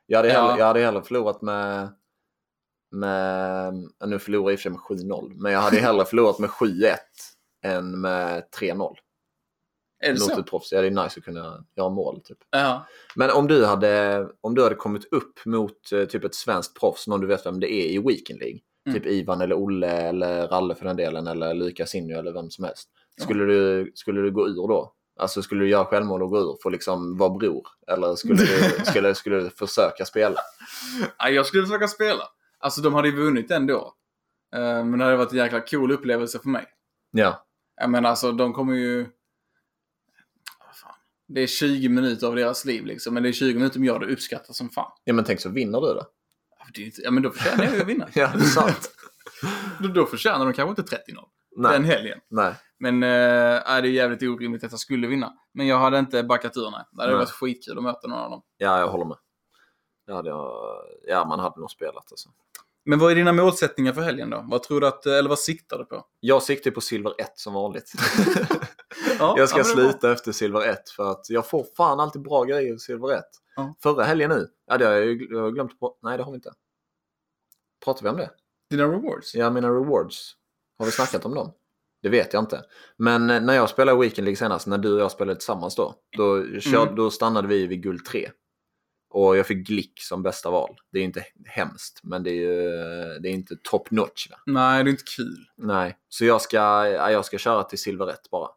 [0.06, 0.40] Jag hade, Ja.
[0.42, 1.88] hellre, jag hade hellre förlorat med...
[2.90, 3.74] med
[4.06, 5.32] nu förlorar jag i och för sig med 7-0.
[5.42, 6.96] Men jag hade hellre förlorat med 7-1
[7.62, 8.96] än med 3-0.
[10.00, 10.40] Är det Mot så?
[10.40, 10.72] ett proffs.
[10.72, 12.20] Ja, det är nice att kunna göra mål.
[12.24, 12.38] Typ.
[12.50, 12.86] Ja.
[13.14, 17.06] Men om du, hade, om du hade kommit upp mot eh, typ ett svenskt proffs,
[17.06, 18.58] någon du vet vem det är i Weekend League.
[18.86, 19.00] Mm.
[19.00, 22.64] Typ Ivan eller Olle eller Ralle för den delen eller Lukas Injo eller vem som
[22.64, 22.88] helst.
[23.16, 23.24] Ja.
[23.24, 24.92] Skulle, du, skulle du gå ur då?
[25.20, 27.66] Alltså skulle du göra självmål och gå ur för att liksom vara bror?
[27.86, 28.46] Eller skulle du,
[28.84, 30.36] skulle, skulle du försöka spela?
[31.18, 32.22] Ja, jag skulle försöka spela.
[32.58, 33.94] Alltså de hade ju vunnit ändå.
[34.56, 36.64] Eh, Men det hade varit en jäkla cool upplevelse för mig.
[37.10, 37.46] Ja,
[37.80, 39.06] Jag menar alltså de kommer ju...
[41.34, 43.14] Det är 20 minuter av deras liv liksom.
[43.14, 44.92] Men det är 20 minuter de gör det uppskattas som fan.
[45.04, 46.02] ja men tänk så vinner du då?
[46.58, 48.08] Ja, det är inte- Ja men då förtjänar jag ju att vinna.
[48.14, 48.90] Ja, det är sant.
[49.78, 51.24] Då, då förtjänar de kanske inte 30-0
[51.72, 52.18] den helgen.
[52.30, 52.54] nej.
[52.78, 55.32] Men äh, det är jävligt orimligt att jag skulle vinna.
[55.54, 56.84] Men jag hade inte backat ur nej.
[56.92, 57.18] Det hade Nej.
[57.18, 58.42] varit skitkul att möta någon av dem.
[58.56, 59.16] Ja, jag håller med.
[60.06, 60.52] Det hade jag,
[61.06, 62.28] ja, man hade nog spelat alltså.
[62.84, 64.44] Men vad är dina målsättningar för helgen då?
[64.50, 66.04] Vad tror du att, eller vad siktar du på?
[66.20, 67.92] Jag siktar på silver 1 som vanligt.
[69.18, 72.44] Ja, Jag ska ja, sluta efter silver 1 för att jag får fan alltid bra
[72.44, 73.24] grejer i silver 1.
[73.56, 73.74] Ja.
[73.82, 75.14] Förra helgen nu, ja det har jag ju
[75.52, 75.98] glömt på.
[76.02, 76.52] Nej det har vi inte.
[77.84, 78.30] Pratar vi om det?
[78.70, 79.34] Dina rewards?
[79.34, 80.32] Ja, mina rewards.
[80.78, 81.52] Har vi snackat om dem?
[82.02, 82.62] Det vet jag inte.
[82.96, 85.94] Men eh, när jag spelade Weekend League senast, när du och jag spelade tillsammans då,
[86.16, 86.94] då, kör, Mm.
[86.94, 88.30] då stannade vi vid guld 3.
[89.12, 90.76] Och jag fick Glick som bästa val.
[90.92, 92.60] Det är inte hemskt, men det är ju
[93.18, 94.30] det är inte top notch.
[94.30, 94.36] Va?
[94.46, 95.46] Nej, det är inte kul.
[95.56, 98.48] Nej, så jag ska, ja, jag ska köra till silver 1 bara.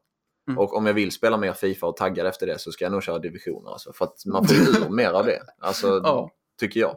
[0.48, 0.60] Mm.
[0.60, 3.04] Och om jag vill spela mer Fifa och taggar efter det så ska jag nog
[3.04, 3.72] köra divisioner.
[3.72, 5.40] Alltså, för att man får ju ur mer av det.
[5.62, 6.30] Alltså, Ja.
[6.60, 6.96] tycker jag.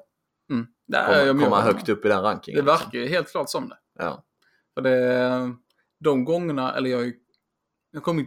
[0.53, 0.67] Mm.
[0.89, 2.65] Nej, Komma, jag komma högt upp i den rankingen.
[2.65, 2.87] Det liksom.
[2.87, 3.77] verkar ju helt klart som det.
[3.99, 4.25] Ja.
[4.75, 5.55] För det,
[6.05, 7.17] de gångerna, eller jag, ju-
[7.91, 8.27] jag kom i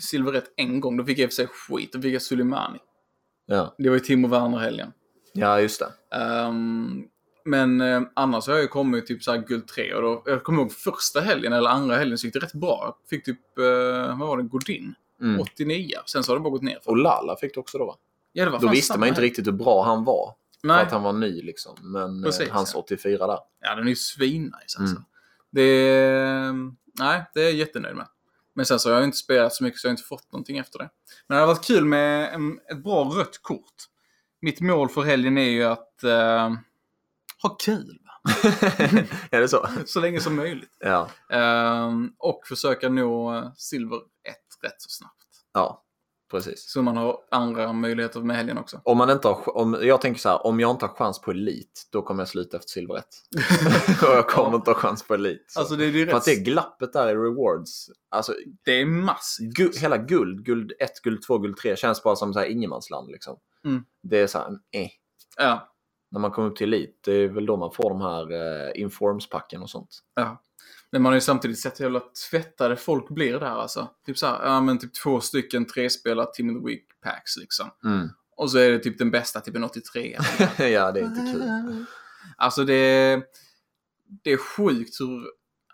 [0.00, 1.92] silver 1 en gång, då fick jag i och för sig skit.
[1.92, 2.78] Då fick jag Sulemani.
[3.50, 3.74] Ja.
[3.78, 4.92] Det var ju Timo Werner-helgen.
[5.32, 6.16] ja, just det.
[6.16, 7.04] Ehm,
[7.44, 10.44] men eh, annars har jag ju kommit typ så här guld 3 och då, jag
[10.44, 12.80] kommer ihåg första helgen eller andra helgen så gick det rätt bra.
[12.84, 14.94] Jag fick typ, eh, vad var det, Godin?
[15.22, 15.40] Mm.
[15.40, 15.90] 89.
[16.06, 16.78] Sen så har det bara gått ner.
[16.84, 17.94] Och Lala fick du också då va?
[18.32, 20.34] Ja, det var Då visste man ju inte riktigt hur bra han var.
[20.60, 20.82] För Nej.
[20.82, 21.76] att han var ny liksom.
[21.82, 22.80] Men Precis, eh, hans ja.
[22.80, 23.38] 84 där.
[23.60, 24.96] Ja, den är ju svinnice alltså.
[24.96, 25.02] Mm.
[25.50, 26.52] Det är,
[26.98, 28.06] nej, det är jag jättenöjd med.
[28.58, 30.58] Men sen så har jag inte spelat så mycket så jag har inte fått någonting
[30.58, 30.90] efter det.
[31.26, 33.74] Men det har varit kul med en, ett bra rött kort.
[34.40, 36.52] Mitt mål för helgen är ju att eh,
[37.42, 37.98] ha kul.
[39.30, 39.68] Är det så?
[39.86, 40.76] Så länge som möjligt.
[40.78, 41.10] Ja.
[41.30, 44.02] Ehm, och försöka nå eh, silver 1
[44.62, 45.26] rätt så snabbt.
[45.52, 45.84] Ja,
[46.30, 46.70] precis.
[46.70, 48.80] Så man har andra möjligheter med helgen också.
[48.84, 51.30] Om man inte har, om, jag tänker så här, om jag inte har chans på
[51.30, 53.04] elit, då kommer jag sluta efter silver 1.
[54.02, 54.56] och jag kommer Ja.
[54.56, 55.44] inte ha chans på elit.
[55.48, 55.60] Så.
[55.60, 56.14] Alltså det är ju För rätt...
[56.14, 59.54] att det glappet där i rewards, alltså det är massivt.
[59.54, 63.10] gu, hela guld, guld 1, guld 2, guld 3 känns bara som så här ingenmansland
[63.10, 63.36] liksom.
[63.64, 63.84] Mm.
[64.02, 64.88] Det är så här, eh.
[65.36, 65.68] Ja.
[66.10, 68.80] När man kommer upp till elit, det är väl då man får de här eh,
[68.82, 69.98] informspacken och sånt.
[70.14, 70.42] Ja.
[70.90, 72.00] Men man har ju samtidigt sett hur jävla
[72.30, 73.88] tvättade folk blir där alltså.
[74.06, 77.70] Typ så här, ja men typ två stycken trespelare Team of the Week packs liksom.
[77.84, 78.08] Mm.
[78.36, 80.18] Och så är det typ den bästa, typ en 83.
[80.58, 81.84] ja, det är inte kul.
[82.36, 83.20] Alltså det,
[84.24, 85.24] det är sjukt hur,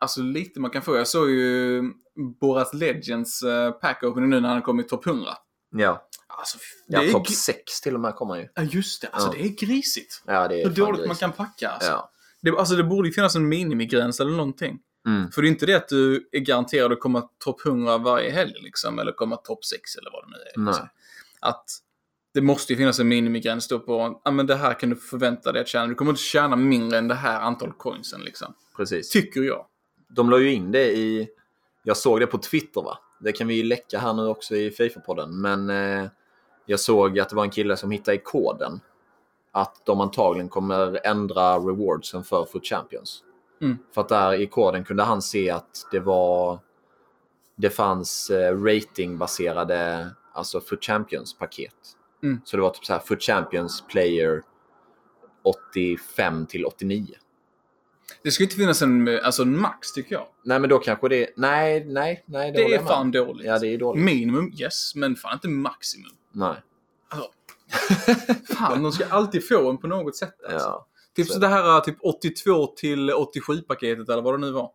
[0.00, 0.96] alltså lite man kan få.
[0.96, 1.82] Jag såg ju
[2.40, 5.30] Borat Legends eh, pack opening nu när han kom i topp 100.
[5.76, 8.48] Ja, Alltså, det ja är topp gri- 6 till och med kommer han ju.
[8.54, 9.32] Ja just det, alltså Ja.
[9.32, 10.22] det är grisigt.
[10.26, 11.20] Ja, det är Hur dåligt man grisigt.
[11.20, 11.90] kan packa alltså.
[11.90, 12.10] Ja.
[12.44, 14.78] Det, alltså det borde ju finnas en minimigräns eller någonting.
[15.06, 15.30] Mm.
[15.30, 18.52] För det är inte det att du är garanterad att komma topp 100 varje helg
[18.62, 20.66] liksom, eller komma topp 6 eller vad det nu är.
[20.66, 20.88] Liksom.
[21.40, 21.64] Att
[22.34, 25.52] det måste ju finnas en minimigräns då på, ja men det här kan du förvänta
[25.52, 25.86] dig att tjäna.
[25.86, 28.54] Du kommer inte tjäna mindre än det här antal coinsen liksom.
[28.76, 29.10] Precis.
[29.10, 29.66] Tycker jag.
[30.08, 31.28] De la ju in det i...
[31.82, 32.98] Jag såg det på Twitter va?
[33.20, 35.28] Det kan vi ju läcka här nu också i Fifa-podden.
[35.28, 36.10] Men eh,
[36.66, 38.80] jag såg att det var en kille som hittade koden
[39.54, 43.22] att de antagligen kommer ändra rewardsen för Foot Champions.
[43.62, 43.78] Mm.
[43.94, 46.58] För att där i koden kunde han se att det var...
[47.56, 51.74] Det fanns eh, ratingbaserade alltså Foot Champions-paket.
[52.22, 52.40] Mm.
[52.44, 54.42] Så det var typ så här Foot Champions Player
[55.42, 57.06] 85 till 89.
[58.22, 60.26] Det ska inte finnas en, alltså en max tycker jag.
[60.44, 61.30] Nej, men då kanske det...
[61.36, 62.52] Nej, nej, nej.
[62.52, 63.46] Det, håller är med fan dåligt.
[63.46, 64.04] Ja, det är dåligt.
[64.04, 66.12] Minimum, yes, men fan inte maximum.
[66.32, 66.56] Nej.
[67.08, 67.30] Alltså,
[68.58, 70.36] fan, de ska alltid få en på något sätt.
[70.48, 70.68] Alltså.
[70.68, 70.86] Ja.
[71.16, 74.70] Typ Så- så det här typ 82 till 87-paketet eller vad det nu var.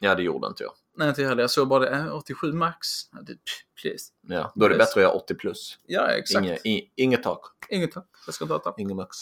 [0.00, 0.72] ja, det gjorde inte jag.
[0.96, 1.42] Nej, inte jag heller.
[1.42, 1.90] Jag såg bara det.
[1.96, 2.88] äh, 87 max.
[3.12, 3.36] Ja, det,
[3.82, 4.04] please.
[4.28, 5.78] Ja, då är det bättre att göra 80 plus.
[5.86, 6.44] Ja, exakt.
[6.44, 7.40] Inge, i, inget tak.
[7.68, 8.06] Inget tack.
[8.26, 8.74] Jag ska inte ha tack.
[8.78, 9.16] Ingen max.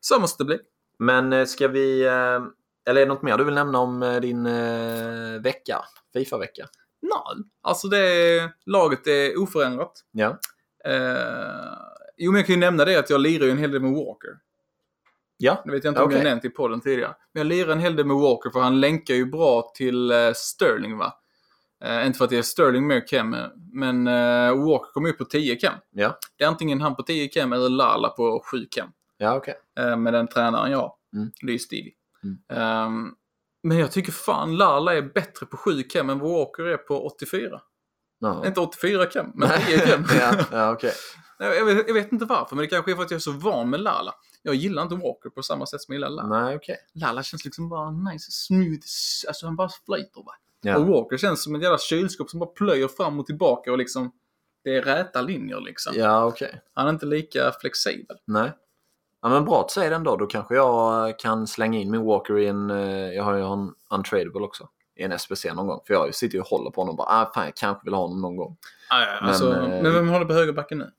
[0.00, 0.58] Så måste det bli.
[0.98, 2.12] Men eh, ska vi, eh,
[2.86, 4.44] Eller är det något mer du vill nämna om eh, din
[5.42, 5.84] vecka?
[6.12, 6.66] Fifa-vecka?
[7.00, 10.04] Nej, alltså det är, laget är oförändrat.
[10.12, 10.38] Ja.
[10.84, 11.73] Eh,
[12.16, 13.92] jo, men jag kan ju nämna det att jag lirar ju en hel del med
[13.92, 14.30] Walker.
[15.36, 15.62] Ja.
[15.64, 16.18] Det vet jag inte om Okej.
[16.18, 17.14] jag nämnt i podden tidigare.
[17.32, 20.32] Men jag lirar en hel del med Walker för han länkar ju bra till eh,
[20.34, 21.12] Sterling va?
[21.84, 23.36] Eh, inte för att det är Sterling mer chem,
[23.72, 25.72] men eh, Walker kommer ju på 10 chem.
[25.90, 26.18] Ja.
[26.36, 28.88] Det är antingen han på 10 chem eller Lala på 7 chem.
[29.18, 29.42] Ja.
[29.78, 30.92] Eh, med den tränaren jag har.
[31.16, 31.30] Mm.
[31.40, 31.92] Det är ju Stevie.
[32.22, 32.38] Mm.
[32.48, 33.14] Ehm,
[33.62, 37.60] men jag tycker fan Lala är bättre på 7 chem än Walker är på 84.
[38.18, 38.46] Ja.
[38.46, 40.04] Inte 84 chem, men 10 chem.
[40.20, 40.92] ja, ja okej.
[41.38, 43.32] Jag, vet, jag vet inte varför, men det kanske är för att jag är så
[43.32, 44.14] van med Lala.
[44.42, 46.40] Jag gillar inte Walker på samma sätt som jag gillar Lala.
[46.44, 46.76] Nej, okej.
[46.94, 48.80] Lala känns liksom bara nice, smooth,
[49.28, 50.32] alltså han bara flyter va.
[50.32, 50.78] Och Ja.
[50.78, 54.12] Walker känns som ett jävla kylskåp som bara plöjer fram och tillbaka och liksom
[54.64, 55.92] det är räta linjer liksom.
[55.96, 56.60] ja, okej.
[56.74, 58.16] Han är inte lika flexibel.
[58.24, 58.52] Nej.
[59.22, 60.16] Ja, men bra att säga den då.
[60.16, 62.70] Då kanske jag eh, kan slänga in min Walker i en...
[62.70, 64.68] eh, Jag har ju en Untradable också.
[64.96, 65.80] I en SPC någon gång.
[65.86, 67.94] För jag sitter ju och håller på honom och bara ah, fan jag kanske vill
[67.94, 68.56] ha honom någon gång.
[68.90, 70.90] Ah, ja, Men, alltså, eh, men vem håller på högerbacken nu?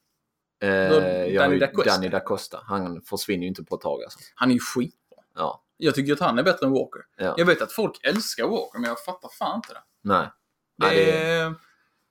[0.65, 1.89] Eh, Danny da Costa.
[1.91, 2.59] Danny da Costa.
[2.63, 4.19] Han försvinner ju inte på ett tag alltså.
[4.35, 5.17] Han är ju skitbra.
[5.35, 5.61] Ja.
[5.77, 7.01] Jag tycker att han är bättre än Walker.
[7.17, 7.33] ja.
[7.37, 9.79] Jag vet att folk älskar Walker, men jag fattar fan inte det.
[10.01, 10.27] Nej.
[10.77, 11.53] Det, Ja, det- är,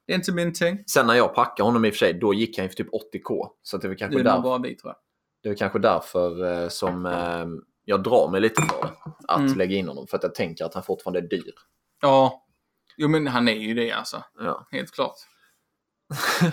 [0.07, 0.85] det är inte min ting.
[0.87, 2.91] Sen när jag packade honom i och för sig, då gick han ju för typ
[2.93, 3.49] 80k.
[3.63, 4.97] Så det är väl Det kanske, är nog där, bara vi tror jag.
[5.43, 7.47] det väl kanske därför eh, som eh,
[7.85, 8.93] jag drar mig lite för det.
[9.29, 9.59] Att Mm.
[9.59, 10.07] lägga in honom.
[10.07, 11.53] För att jag tänker att han fortfarande är dyr.
[12.03, 12.45] Ja.
[12.97, 14.23] Jo, men han är ju det alltså.
[14.39, 14.69] Ja.
[14.71, 15.15] Helt klart.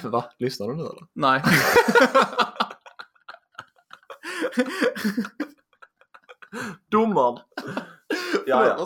[0.04, 0.26] Va?
[0.40, 1.08] Lyssnar du nu eller?
[1.14, 1.42] Nej.
[6.92, 7.40] Domaren!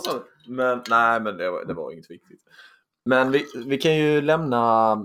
[0.04, 0.52] Sa du?
[0.54, 2.40] Men nej, men det var, det var inget viktigt.
[3.06, 4.96] Men vi, vi kan ju lämna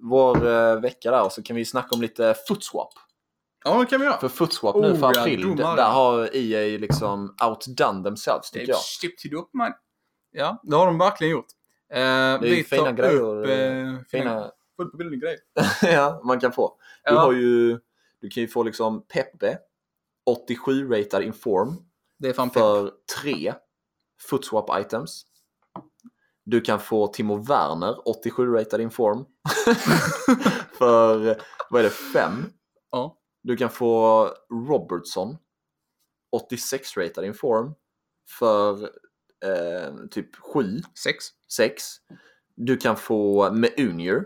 [0.00, 2.92] vår eh, vecka där och så kan vi snacka om lite footswap.
[3.64, 4.18] Ja, det kan vi göra.
[4.18, 5.76] För footswap nu Oh, för ja, april, domare.
[5.76, 8.82] där har EA liksom outdone themselves tycker Det är jag.
[8.82, 9.72] chipped upp man.
[10.30, 11.46] Ja, det har de verkligen gjort.
[11.92, 12.02] Eh, det
[12.48, 15.38] är ju fina grejer, Eh, fina, Fina, fullt på bilden grejer.
[15.82, 16.78] ja, man kan få.
[17.04, 17.20] Du Ja.
[17.20, 17.78] har ju,
[18.20, 19.58] du kan ju få liksom Pepe,
[20.48, 21.76] 87-ratad inform
[22.18, 22.54] Det är fan pepp.
[22.62, 23.54] för tre
[24.30, 25.22] footswap items.
[26.44, 29.24] Du kan få Timo Werner, 87-ratad inform
[30.72, 31.36] för,
[31.70, 32.52] vad är det, fem?
[32.90, 33.18] Ja.
[33.42, 34.24] Du kan få
[34.68, 35.36] Robertson,
[36.50, 37.74] 86-ratad inform
[38.38, 38.82] för
[39.44, 41.24] eh, typ 7, Sex.
[41.52, 41.84] 6.
[42.60, 44.24] Du kan få Meunier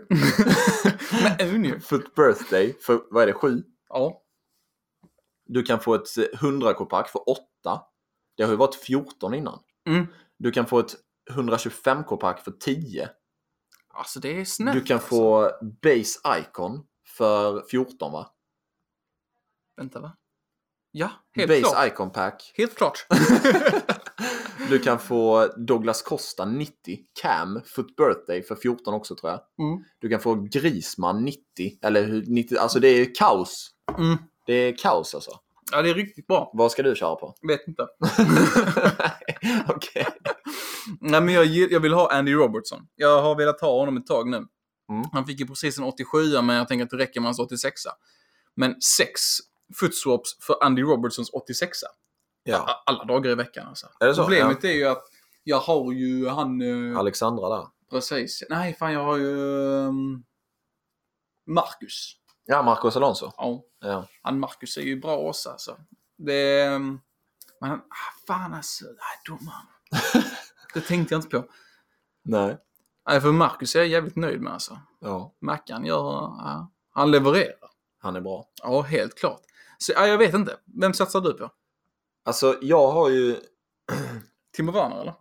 [1.23, 1.81] Men Union.
[1.81, 3.63] för birthday för, vad är det, 7.
[3.89, 4.21] Ja.
[5.45, 7.43] Du kan få ett 100k-pack för 8.
[8.37, 9.59] Det har ju varit 14 innan.
[9.87, 10.07] Mm.
[10.37, 10.95] Du kan få ett
[11.31, 13.09] 125k-pack för 10.
[13.87, 14.79] Alltså det är snällt.
[14.79, 15.09] Du kan alltså.
[15.09, 16.85] få Base Icon
[17.17, 18.29] för 14 va?
[19.77, 20.17] Vänta va?
[20.91, 21.87] Ja, helt Base klart.
[21.87, 22.53] Icon Pack.
[22.55, 23.07] Helt klart.
[24.73, 26.73] Du kan få Douglas Costa 90
[27.21, 29.67] Cam Foot Birthday för 14 också tror jag.
[29.67, 29.83] Mm.
[29.99, 31.39] Du kan få Grisman 90.
[31.81, 33.71] Eller hur- 90, alltså det är kaos.
[33.97, 34.17] Mm.
[34.45, 35.31] Det är kaos alltså.
[35.71, 36.51] Ja, det är riktigt bra.
[36.53, 37.35] Vad ska du köra på?
[37.47, 37.87] Vet inte.
[39.67, 40.07] Okej.
[41.01, 42.79] Nej, men jag, jag vill ha Andy Robertson.
[42.95, 44.37] Jag har velat ha honom ett tag nu.
[44.37, 45.03] Mm.
[45.11, 47.81] Han fick ju precis en 87 men jag tänker att det räcker med hans 86
[48.55, 49.21] Men sex
[49.79, 51.77] footswaps för Andy Robertsons 86
[52.43, 52.83] Ja.
[52.85, 53.87] Alla dagar i veckan alltså.
[53.99, 54.13] Är?
[54.13, 55.03] Problemet är ju att
[55.43, 56.61] jag har ju han...
[56.91, 57.67] eh, Alexandra där.
[57.89, 58.43] Precis.
[58.49, 59.27] Nej, fan jag har ju...
[59.87, 60.23] Um,
[61.47, 62.13] Marcus.
[62.45, 63.31] Ja, Marcos Alonso.
[63.37, 64.07] Ja, Ja.
[64.21, 65.77] han Marcus är ju bra också alltså.
[66.17, 66.61] Det...
[66.63, 66.99] ehm,
[67.61, 67.79] Men han...
[67.79, 68.85] Ah, fan alltså.
[68.85, 69.67] Nej, domaren.
[70.73, 71.45] det tänkte jag inte på.
[72.23, 72.57] Nej.
[73.09, 74.77] Nej, för Marcus är jag jävligt nöjd med alltså.
[74.99, 75.97] Ja, Mackan gör...
[76.21, 77.69] Ja, han levererar.
[77.99, 78.45] han är bra.
[78.63, 79.41] Ja, helt klart.
[79.77, 80.57] Så, ja, jag vet inte.
[80.81, 81.49] Vem satsar du på?
[82.25, 83.35] Alltså, jag har ju...
[84.55, 85.13] Timo Werner eller?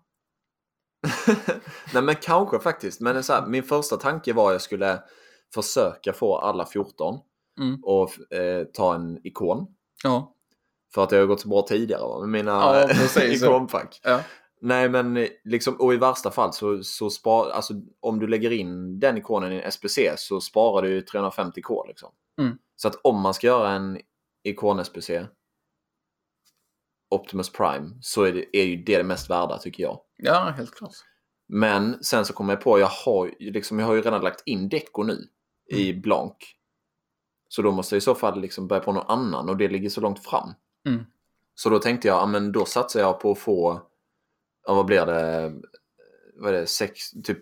[1.94, 3.00] Nej, men kanske faktiskt.
[3.00, 5.02] Men så här, min första tanke var att jag skulle
[5.54, 7.18] försöka få alla 14
[7.60, 7.80] Mm.
[7.84, 9.66] och eh, ta en ikon.
[10.04, 10.34] Ja.
[10.94, 12.20] För att det har gått så bra tidigare va?
[12.20, 14.00] med mina Ja, ikonpack.
[14.02, 14.20] Ja.
[14.60, 18.50] Nej men eh, liksom, och i värsta fall så, så spar, alltså om du lägger
[18.50, 22.10] in den ikonen i en SPC så sparar du ju 350k liksom.
[22.40, 22.58] Mm.
[22.76, 23.98] Så att om man ska göra en
[24.48, 25.26] ikon-SPC
[27.12, 30.00] Optimus Prime så är, det, är ju det det mest värda tycker jag.
[30.16, 30.92] Ja, helt klart.
[31.48, 34.68] Men sen så kommer jag på, jag har, liksom, jag har ju redan lagt in
[34.68, 35.28] Deco nu
[35.70, 36.56] i blank.
[37.48, 39.88] Så då måste jag i så fall liksom börja på någon annan och det ligger
[39.90, 40.52] så långt fram.
[40.86, 41.04] Mm.
[41.54, 43.82] Så då tänkte jag, ja, men då satsar jag på att få,
[44.66, 45.52] ja, vad blir det,
[46.36, 47.38] vad är det, sex, typ,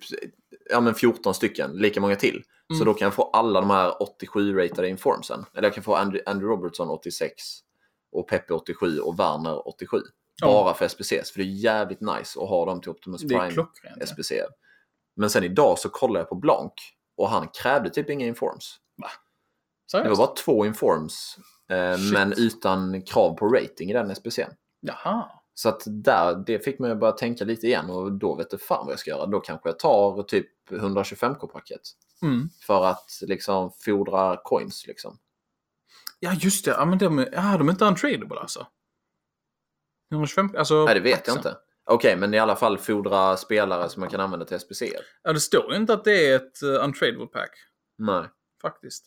[0.70, 2.44] ja men 14 stycken, lika många till.
[2.68, 2.86] Så Mm.
[2.86, 5.44] då kan jag få alla de här 87-ratade informsen.
[5.54, 7.42] Eller jag kan få Andy, Andy Robertson 86
[8.12, 9.96] och Pepe 87 och Werner 87.
[10.40, 10.46] Ja.
[10.46, 11.30] Bara för SPCs.
[11.30, 13.66] För det är jävligt nice att ha dem till Optimus Prime.
[14.06, 14.32] SPC.
[15.16, 16.72] Men sen idag så kollade jag på Blanc
[17.16, 18.76] och han krävde typ inga informs.
[20.02, 21.38] Det var bara två informs.
[21.70, 24.50] Eh, men utan krav på rating i den SPCn.
[24.80, 25.30] Jaha.
[25.54, 28.60] Så att där, det fick mig att börja tänka lite igen och då vet jag
[28.60, 29.26] fan vad jag ska göra.
[29.26, 31.80] Då kanske jag tar typ 125k-paket.
[32.22, 32.48] Mm.
[32.66, 35.18] För att liksom fodra coins liksom.
[36.20, 36.70] Ja, just det.
[36.70, 38.66] Ja, men de, är- ja, de är inte untradable alltså?
[40.12, 41.56] 125, alltså Nej, det vet jag inte.
[41.84, 44.82] Okej, men i alla fall fodra spelare som man kan använda till SPC.
[45.22, 47.50] Ja, det står ju inte att det är ett uh, untradable pack.
[47.98, 48.24] Nej.
[48.62, 49.04] Faktiskt.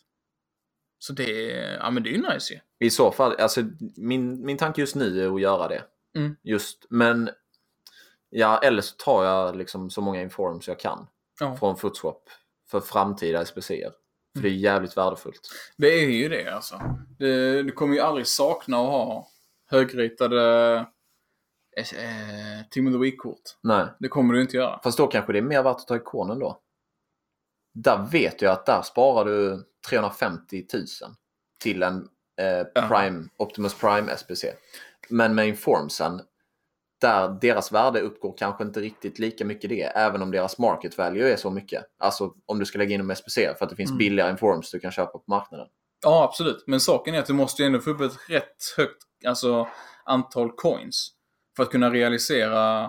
[1.00, 2.60] Så det är, ja men det är ju nice ju.
[2.80, 3.62] I så fall, alltså
[3.98, 5.84] min, min tanke just nu är att göra det.
[6.16, 6.36] Mm.
[6.44, 7.30] Just, men
[8.30, 11.08] ja, eller så tar jag liksom så många informs jag kan
[11.40, 11.56] Ja.
[11.58, 12.30] från Footswap
[12.70, 13.92] för framtida SPCer.
[14.34, 14.52] För Mm.
[14.52, 15.50] det är jävligt värdefullt.
[15.78, 16.82] Det är ju det alltså.
[17.20, 19.28] Det, du kommer ju aldrig sakna att ha
[19.70, 20.76] högritade
[21.78, 23.42] eh, Team of the Week-kort.
[23.64, 23.86] Nej.
[24.00, 24.80] Det kommer du inte göra.
[24.84, 26.60] Fast då kanske det är mer värt att ta ikonen då.
[27.74, 30.84] Där vet jag att där sparar du 350 000
[31.60, 32.08] till en
[32.42, 32.88] eh, Ja.
[32.88, 34.46] Prime, Optimus Prime SPC.
[35.10, 36.22] Men med Informsen,
[37.04, 41.32] där deras värde uppgår kanske inte riktigt lika mycket det, även om deras market value
[41.34, 41.84] är så mycket.
[42.00, 43.98] Alltså om du ska lägga in dem SPC för att det finns Mm.
[43.98, 45.68] billigare Informs du kan köpa på marknaden.
[46.04, 46.64] Ja, absolut.
[46.68, 49.68] Men saken är att du måste ju ändå få upp ett rätt högt alltså,
[50.06, 51.12] antal coins
[51.56, 52.84] för att kunna realisera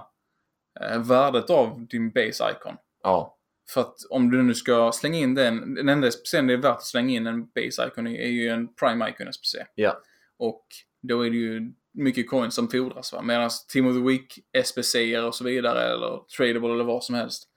[0.81, 2.77] eh, värdet av din base icon.
[3.03, 3.37] Ja,
[3.71, 6.77] För att om du nu ska slänga in den, den enda SPCn det är värt
[6.77, 9.57] att slänga in en base icon i är ju en prime icon SPC.
[9.75, 10.01] ja,
[10.39, 10.67] Och
[11.03, 13.13] då är det ju mycket coins som fordras.
[13.13, 13.23] Va?
[13.23, 17.49] Medan Team of the Week SPC och så vidare eller tradable eller vad som helst.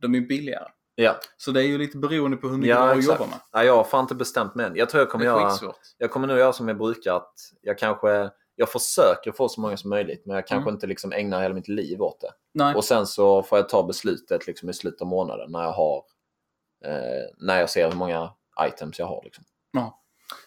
[0.00, 0.68] De är billigare.
[0.94, 1.16] ja.
[1.36, 3.20] Så det är ju lite beroende på hur mycket Ja, du har att exakt.
[3.20, 3.40] jobba med.
[3.52, 4.76] Nej, jag har fan inte bestämt mig än.
[4.76, 5.52] Jag tror jag kommer göra...
[5.98, 7.14] jag kommer nog göra som jag brukar.
[7.16, 10.74] Att jag kanske jag försöker få så många som möjligt men jag kanske Mm.
[10.74, 12.30] inte liksom ägnar hela mitt liv åt det.
[12.54, 12.74] Nej.
[12.74, 15.96] Och sen så får jag ta beslutet liksom i slutet av månaden när jag har
[16.84, 19.20] eh, när jag ser hur många items jag har.
[19.24, 19.44] Liksom.
[19.72, 20.02] Ja.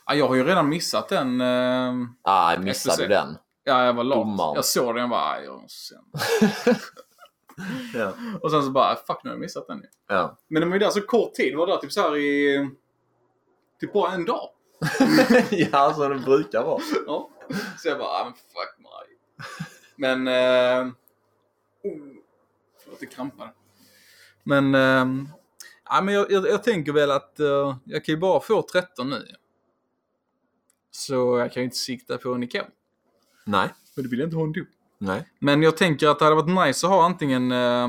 [0.06, 1.41] Ja, jag har ju redan missat den.
[1.41, 3.38] Eh, Ah, missade du den?
[3.63, 4.17] ja, jag var lat.
[4.17, 4.56] Domaren.
[4.56, 5.62] Jag såg den och bara, "Aj, jag.
[7.94, 8.13] Ja.
[8.41, 10.38] Och sen så bara, fuck nu har jag missat den ja.
[10.48, 11.56] Men den var ju där så kort tid.
[11.58, 12.70] var där typ så här i...
[13.80, 14.50] Typ bara en dag.
[15.52, 16.82] ja, så det brukar vara.
[17.08, 17.30] Ja.
[17.78, 19.17] Så jag bara, ah, men fuck mig.
[19.96, 20.28] Men...
[20.28, 20.88] Eh,
[21.84, 21.98] oh,
[22.84, 23.52] förlåt, det krampade.
[24.44, 24.76] Men...
[24.76, 25.26] Eh,
[25.89, 29.10] ja, men jag, jag, jag tänker väl att eh, jag kan ju bara få 13
[29.10, 29.26] nu.
[30.91, 32.62] Så jag kan ju inte sikta på en ikon.
[33.45, 33.69] Nej.
[33.95, 34.62] Men det vill jag inte ha ändå.
[34.97, 35.27] Nej.
[35.39, 37.51] Men jag tänker att det hade varit nice att ha antingen...
[37.51, 37.88] Eh,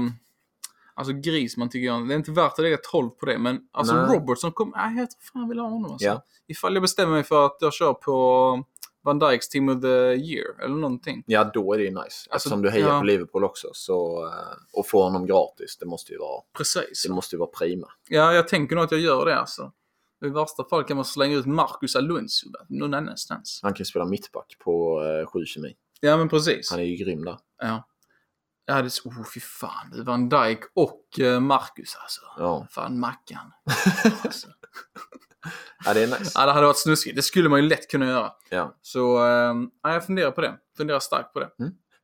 [0.94, 2.08] alltså Grisman tycker jag.
[2.08, 3.38] Det är inte värt att lägga 12 på det.
[3.38, 4.16] Men alltså Nej.
[4.16, 4.72] Robertson kom...
[4.76, 6.06] Nej, jag tror fan jag vill ha honom alltså.
[6.06, 6.24] Ja.
[6.46, 8.64] Ifall jag bestämmer mig för att jag kör på
[9.04, 11.22] Van Dijks Team of the Year eller någonting.
[11.26, 12.28] Ja, då är det ju nice.
[12.34, 12.98] Eftersom du hejar ja.
[13.00, 13.68] på Liverpool också.
[13.72, 17.04] Så, eh, och få honom gratis, det måste ju vara, Precis.
[17.06, 17.86] det måste ju vara prima.
[18.08, 19.72] Ja, jag tänker nog att jag gör det alltså.
[20.22, 23.60] I värsta fall kan man slänga ut Marcus Alonso någon annanstans.
[23.62, 25.74] Han kan ju spela mittback på eh, 7 kemi.
[26.00, 26.70] Ja, men precis.
[26.70, 27.38] Han är ju grym där.
[27.62, 27.88] Ja.
[28.66, 29.08] Jag hade så...
[29.08, 29.90] Oh, fy fan.
[29.92, 32.20] Det är Van Dijk och uh, Marcus alltså.
[32.38, 32.66] Ja.
[32.70, 33.52] Fan, Mackan.
[34.24, 34.48] alltså.
[35.84, 36.32] ja, det är nice.
[36.34, 37.16] Ja, det hade varit snuskigt.
[37.16, 38.32] Det skulle man ju lätt kunna göra.
[38.50, 38.76] Ja.
[38.82, 40.58] Så eh, ja, jag funderar på det.
[40.76, 41.50] Funderar starkt på det.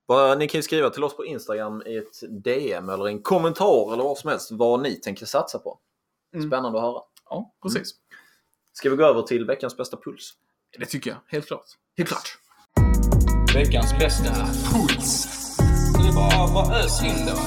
[0.09, 3.93] Bara, ni kan ju skriva till oss på Instagram i ett DM eller en kommentar
[3.93, 5.79] eller vad som helst vad ni tänker satsa på.
[6.35, 6.51] Mm.
[6.51, 7.01] Spännande att höra.
[7.31, 7.95] Ja, precis.
[8.79, 10.33] Ska vi gå över till veckans bästa puls?
[10.79, 11.19] Det tycker jag.
[11.27, 11.65] Helt klart.
[11.97, 12.39] Helt klart.
[13.55, 14.35] Veckans bästa
[14.73, 15.27] puls.
[15.93, 17.39] Det är bara, bara ös in då.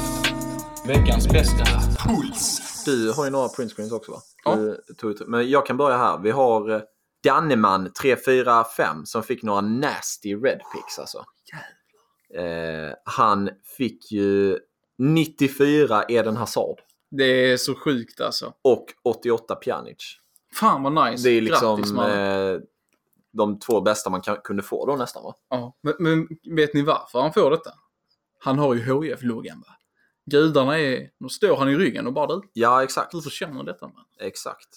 [0.88, 1.66] Veckans bästa
[2.08, 2.62] puls.
[2.86, 4.22] Du har ju några printscreens också va?
[4.44, 4.56] Ja.
[5.02, 6.20] Du Men jag kan börja här.
[6.20, 6.82] Vi har eh,
[7.24, 11.26] Danneman 345 som fick några nasty red picks alltså.
[12.36, 14.58] Eh, han fick ju
[14.98, 16.80] 94 Eden Hazard
[17.12, 18.54] Det är så sjukt alltså.
[18.62, 20.22] och 88 Pjanic.
[20.56, 21.30] Fan vad nice.
[21.30, 22.60] Det är liksom Grattis, eh,
[23.34, 25.36] de två bästa man kan, kunde få då nästan va?
[25.50, 27.72] Ja, men, men vet ni varför han får detta?
[28.40, 29.76] Han har ju HIF-loggan va?
[30.26, 31.10] Gudarna är...
[31.18, 33.12] Nu står han i ryggen och bara du, Ja, exakt.
[33.12, 34.06] du förtjänar detta man.
[34.20, 34.68] Exakt.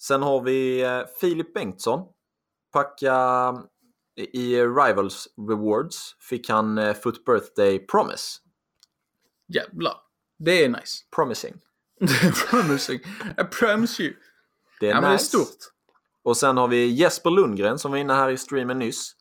[0.00, 2.00] Sen har vi eh, Filip Bengtsson.
[2.72, 3.54] Packa
[4.16, 8.40] i Rivals Rewards fick han eh, Foot Birthday Promise.
[9.48, 9.94] Jävlar.
[10.38, 11.04] Det är nice.
[11.14, 11.54] Promising.
[12.50, 13.00] Promising.
[13.38, 14.14] I promise you.
[14.80, 15.24] Det är ja, men det är nice.
[15.24, 15.72] stort.
[16.22, 19.12] Och sen har vi Jesper Lundgren som var inne här i streamen nyss.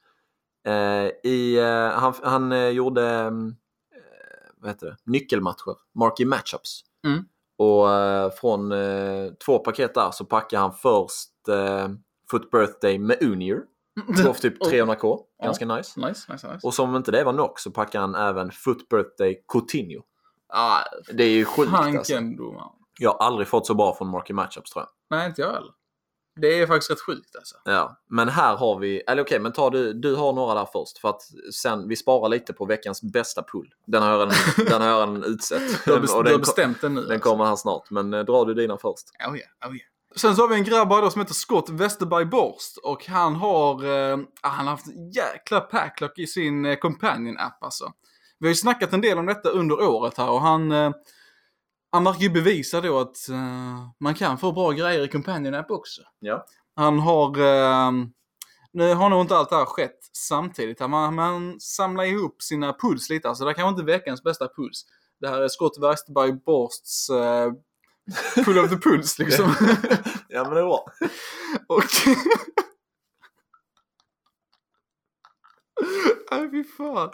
[0.67, 4.97] Eh, i, eh, han han eh, gjorde mm, eh, vad heter det?
[5.03, 6.81] nyckelmatcher, marquee matchups.
[7.07, 7.25] Mm.
[7.57, 11.89] Och eh, från eh, två paket där så packade han först eh,
[12.31, 13.61] Foot Birthday med Unier.
[14.07, 15.19] Går för typ 300k.
[15.43, 15.99] Ganska nice.
[15.99, 16.67] Nice, nice, nice.
[16.67, 20.03] Och som inte det var nog så packar han även Foot Birthday Coutinho.
[20.49, 20.81] Ah,
[21.13, 22.13] Det är ju sjukt alltså.
[22.99, 25.17] Jag har aldrig fått så bra från Marky Matchups tror jag.
[25.17, 25.71] Nej, inte jag heller.
[26.41, 27.55] Det är faktiskt rätt sjukt alltså.
[27.65, 30.97] Ja, men här har vi, eller okej, men ta du, du har några där först
[30.97, 31.21] för att
[31.53, 33.73] sen, vi sparar lite på veckans bästa pull.
[33.87, 34.33] Den har jag redan,
[34.69, 35.85] den har jag redan utsett.
[35.85, 37.01] Du har, best- du har bestämt den nu.
[37.01, 37.29] den alltså.
[37.29, 39.05] kommer här snart, men eh, drar du dina först.
[39.29, 39.87] Oh yeah, oh yeah.
[40.15, 43.85] Sen så har vi en grabb då som heter Scott Westerberg Borst och han har,
[43.85, 44.85] eh, han har haft
[45.15, 47.91] jäkla packlock i sin eh, companion-app alltså.
[48.39, 50.91] Vi har ju snackat en del om detta under året här och han, eh,
[51.91, 56.01] han verkar ju bevisa då att eh, man kan få bra grejer i companion-app också.
[56.19, 56.45] Ja.
[56.75, 57.91] Han har, eh,
[58.73, 63.09] nu har nog inte allt det här skett samtidigt, men man samlar ihop sina puls
[63.09, 64.85] lite, alltså det här kanske inte är veckans bästa puls.
[65.19, 67.51] Det här är Scott Westerberg Borsts eh,
[68.45, 69.45] pull of the puls liksom.
[70.29, 70.85] ja, men det är bra.
[71.67, 71.83] Och...
[76.31, 77.09] Nej, fy fan.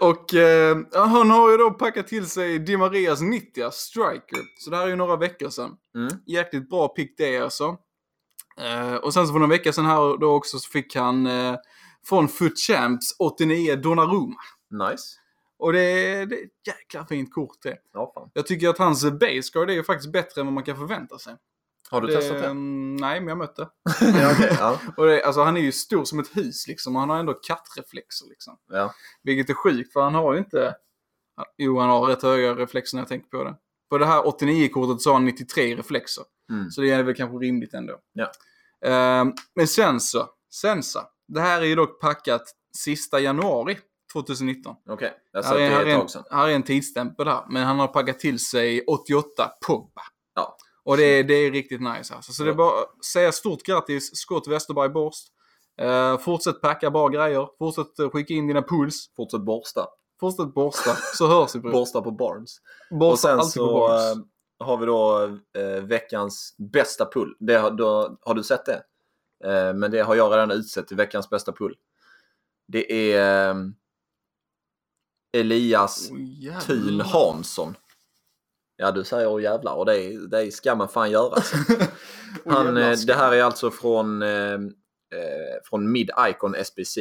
[0.00, 4.38] Och eh, han har ju då packat till sig Di Marias 90 striker.
[4.58, 5.76] Så det här är ju några veckor sedan.
[5.94, 6.12] Mm.
[6.26, 7.76] Jäkligt bra pick det alltså.
[8.60, 11.56] Eh, och sen så för några veckor sedan här då också så fick han eh,
[12.08, 14.36] från Foot Champs 89 Donnarumma.
[14.90, 15.04] Nice.
[15.58, 17.76] Och det är, det är ett jäkla fint kort det.
[17.92, 18.30] Ja, fan.
[18.34, 21.36] Jag tycker att hans base är ju faktiskt bättre än vad man kan förvänta sig.
[21.90, 22.54] Har du det, testat det?
[22.54, 23.68] Nej, men jag mött det.
[24.00, 24.80] ja, okej, ja.
[24.96, 27.34] Och det, alltså han är ju stor som ett hus liksom och han har ändå
[27.34, 28.58] kattreflexer liksom.
[28.70, 28.94] ja.
[29.22, 30.74] Vilket är sjukt för han har ju inte...
[31.58, 33.54] Jo, han har rätt höga reflexer när jag tänker på det.
[33.90, 36.24] På det här 89-kortet så har han 93 reflexer.
[36.50, 36.70] Mm.
[36.70, 37.98] Så det är väl kanske rimligt ändå.
[38.12, 38.32] Ja.
[38.84, 41.00] Ehm, men sen så, sen så.
[41.28, 42.42] Det här är ju dock packat
[42.76, 43.78] sista januari
[44.12, 44.76] 2019.
[44.88, 47.44] Okej, jag Här satt är, det här, är en, här är en tidsstämpel här.
[47.48, 50.02] Men han har packat till sig 88 Pogba.
[50.34, 50.56] Ja.
[50.82, 52.32] Och det, är- det är riktigt nice alltså.
[52.32, 55.28] Så det är bara att säga stort grattis Scott Westerberg Borst.
[55.80, 57.48] Eh, fortsätt packa bra grejer.
[57.58, 59.10] Fortsätt skicka in dina puls.
[59.16, 59.86] Fortsätt borsta.
[60.20, 60.94] Fortsätt borsta.
[61.14, 61.58] Så hörs vi.
[61.60, 62.56] Borsta på Barnes.
[62.90, 64.16] Borsta och sen på så bars.
[64.16, 65.24] eh, har vi då
[65.60, 67.36] eh, veckans bästa pull.
[67.38, 68.82] Det, har- då, har du sett det?
[69.44, 71.76] Eh, men det har jag redan utsett till veckans bästa pull.
[72.68, 73.54] Det är eh,
[75.32, 76.10] Elias
[76.40, 76.60] jävlar.
[76.60, 77.74] Thun Hansson.
[78.82, 81.34] Ja, du säger åh jävlar och det, det ska man fan göra.
[81.34, 81.56] Alltså.
[82.46, 84.58] Han, jävlar, ska- det här är alltså från, eh, eh,
[85.64, 86.98] från Mid Icon SBC.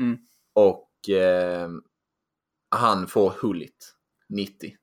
[0.00, 0.18] Mm.
[0.54, 1.68] Och eh,
[2.70, 3.94] han får Hullit
[4.28, 4.76] 90.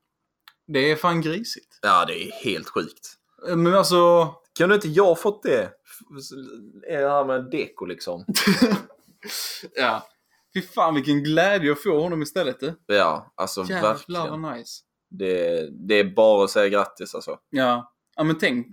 [0.67, 1.79] Det är fan grisigt.
[1.81, 3.07] Ja, det är helt sjukt.
[3.49, 4.33] Eh, Men alltså...
[4.57, 5.69] Kunde inte jag fått det?
[6.87, 8.25] Det här med deko liksom?
[9.75, 10.07] ja.
[10.53, 12.73] Fy fan vilken glädje att få honom istället du.
[12.85, 14.41] Ja, alltså Jävlar verkligen.
[14.41, 14.81] vad nice.
[15.18, 17.38] Det, det är bara att säga grattis alltså.
[17.49, 17.93] Ja.
[18.16, 18.68] Ja men tänk.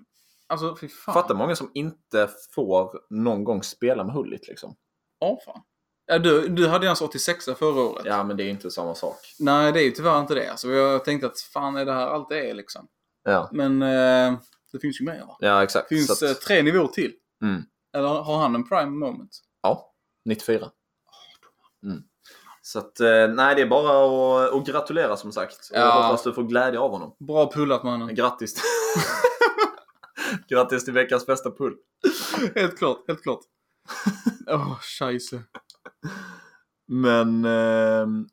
[0.46, 1.14] Alltså fy fan.
[1.14, 4.76] Fattar många som inte får någon gång spela med Hullit liksom.
[5.18, 5.62] Ja fan.
[6.06, 8.04] Ja, du, du hade ju hans 86 förra året.
[8.06, 9.16] Ja, men det är inte samma sak.
[9.38, 10.50] Nej, det är ju tyvärr inte det.
[10.50, 12.88] Alltså, jag tänkte att fan är det här allt det är liksom.
[13.24, 14.38] Ja, Men eh,
[14.72, 15.36] det finns ju mer va?
[15.40, 15.88] ja exakt.
[15.88, 17.12] Det finns att- eh, tre nivåer till.
[17.44, 17.62] Mm.
[17.96, 19.40] Eller har han en prime moment?
[19.62, 19.92] Ja,
[20.24, 20.70] 94.
[21.84, 22.02] Mm.
[22.72, 25.70] Så att, eh, nej det är bara att, att gratulera som sagt.
[25.72, 26.02] Ja.
[26.02, 27.16] hoppas du får glädje av honom.
[27.18, 28.14] Bra pullat mannen.
[28.14, 28.62] Grattis!
[30.48, 31.74] Grattis till veckans bästa pull.
[32.54, 33.40] helt klart, helt klart.
[34.46, 35.42] Åh, oh, scheisse.
[36.86, 38.28] Men ehm,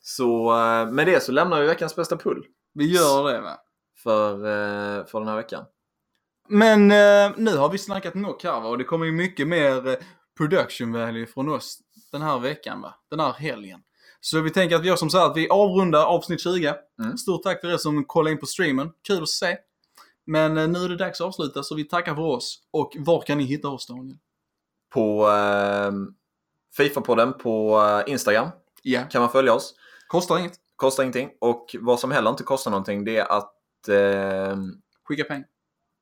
[0.00, 3.58] så eh, med det så lämnar vi veckans bästa pull Vi gör det va?
[4.02, 5.64] för, eh, för den här veckan.
[6.48, 8.68] Men eh, nu har vi snackat nog här va?
[8.68, 9.94] Och det kommer ju mycket mer eh,
[10.36, 11.78] production value från oss
[12.12, 12.94] den här veckan va?
[13.10, 13.80] Den här helgen.
[14.20, 16.74] Så vi tänker att vi gör som så här att vi avrundar avsnitt 20.
[17.02, 17.16] Mm.
[17.18, 18.90] Stort tack till er som kollade in på streamen.
[19.06, 19.56] Kul att se.
[20.26, 22.58] Men eh, nu är det dags att avsluta så vi tackar för oss.
[22.70, 24.16] Och var kan ni hitta oss Daniel?
[24.94, 25.92] På eh,
[26.78, 28.48] Fifa-podden på eh, Instagram
[28.82, 29.02] Ja.
[29.10, 29.74] kan man följa oss.
[30.06, 30.52] Kostar inget.
[30.76, 31.30] Kostar ingenting.
[31.40, 34.56] Och vad som heller inte kostar någonting det är att eh,
[35.04, 35.46] Skicka pengar.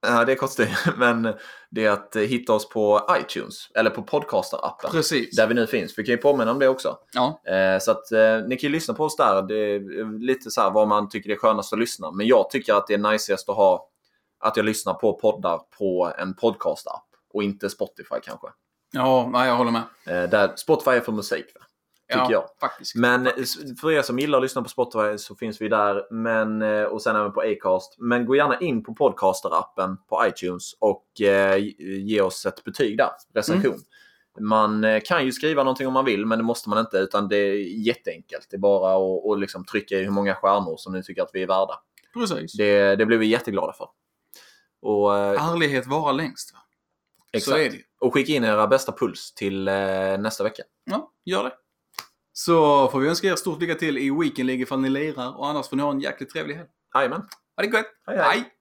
[0.03, 0.97] Ja, det kostar ju.
[0.97, 1.35] Men
[1.71, 3.71] det är att eh, hitta oss på iTunes.
[3.75, 4.91] Eller på podcaster-appen.
[4.91, 5.37] Precis.
[5.37, 5.99] Där vi nu finns.
[5.99, 6.99] Vi kan ju påminna om det också.
[7.13, 7.41] Ja.
[7.45, 9.43] Eh, så att eh, ni kan ju lyssna på oss där.
[9.43, 12.11] Det är lite så här vad man tycker är skönast att lyssna.
[12.11, 13.87] Men jag tycker att det är najsigast att ha
[14.41, 17.05] att jag lyssnar på poddar på en podcast-app.
[17.33, 18.47] Och inte Spotify kanske.
[18.93, 19.83] Ja, nej, jag håller med.
[20.07, 21.47] Eh, där Spotify är för musik.
[21.55, 21.61] Va?
[22.11, 22.45] Tycker ja, jag.
[22.61, 22.95] faktiskt.
[22.95, 23.33] Men eh,
[23.81, 26.07] för er som gillar att lyssna på Spotify så finns vi där.
[26.11, 27.97] Men, eh, och sen även på Acast.
[27.99, 33.11] Men gå gärna in på Podcaster-appen på iTunes och eh, ge oss ett betyg där.
[33.35, 33.79] Recension.
[34.41, 36.97] Man eh, kan ju skriva någonting om man vill, men det måste man inte.
[36.97, 37.55] Utan det är
[37.87, 38.47] jätteenkelt.
[38.51, 41.31] Det är bara att, att liksom trycka i hur många stjärnor som ni tycker att
[41.33, 41.75] vi är värda.
[42.15, 42.53] Precis.
[42.53, 43.89] Det, det blir vi jätteglada för.
[44.83, 46.55] Och, eh, Ärlighet vara längst.
[47.75, 47.83] ju.
[48.01, 49.75] Och skicka in era bästa puls till eh,
[50.19, 50.63] nästa vecka.
[50.85, 51.53] Ja, gör det.
[52.33, 55.49] Så får vi önska er stort lycka till i Weekend League ifall ni lirar och
[55.49, 56.69] annars får ni ha en jäkligt trevlig helg.
[56.95, 57.21] Jajamän.
[57.57, 57.87] Ha det gott!
[58.07, 58.27] Hej, hej.
[58.27, 58.60] hej.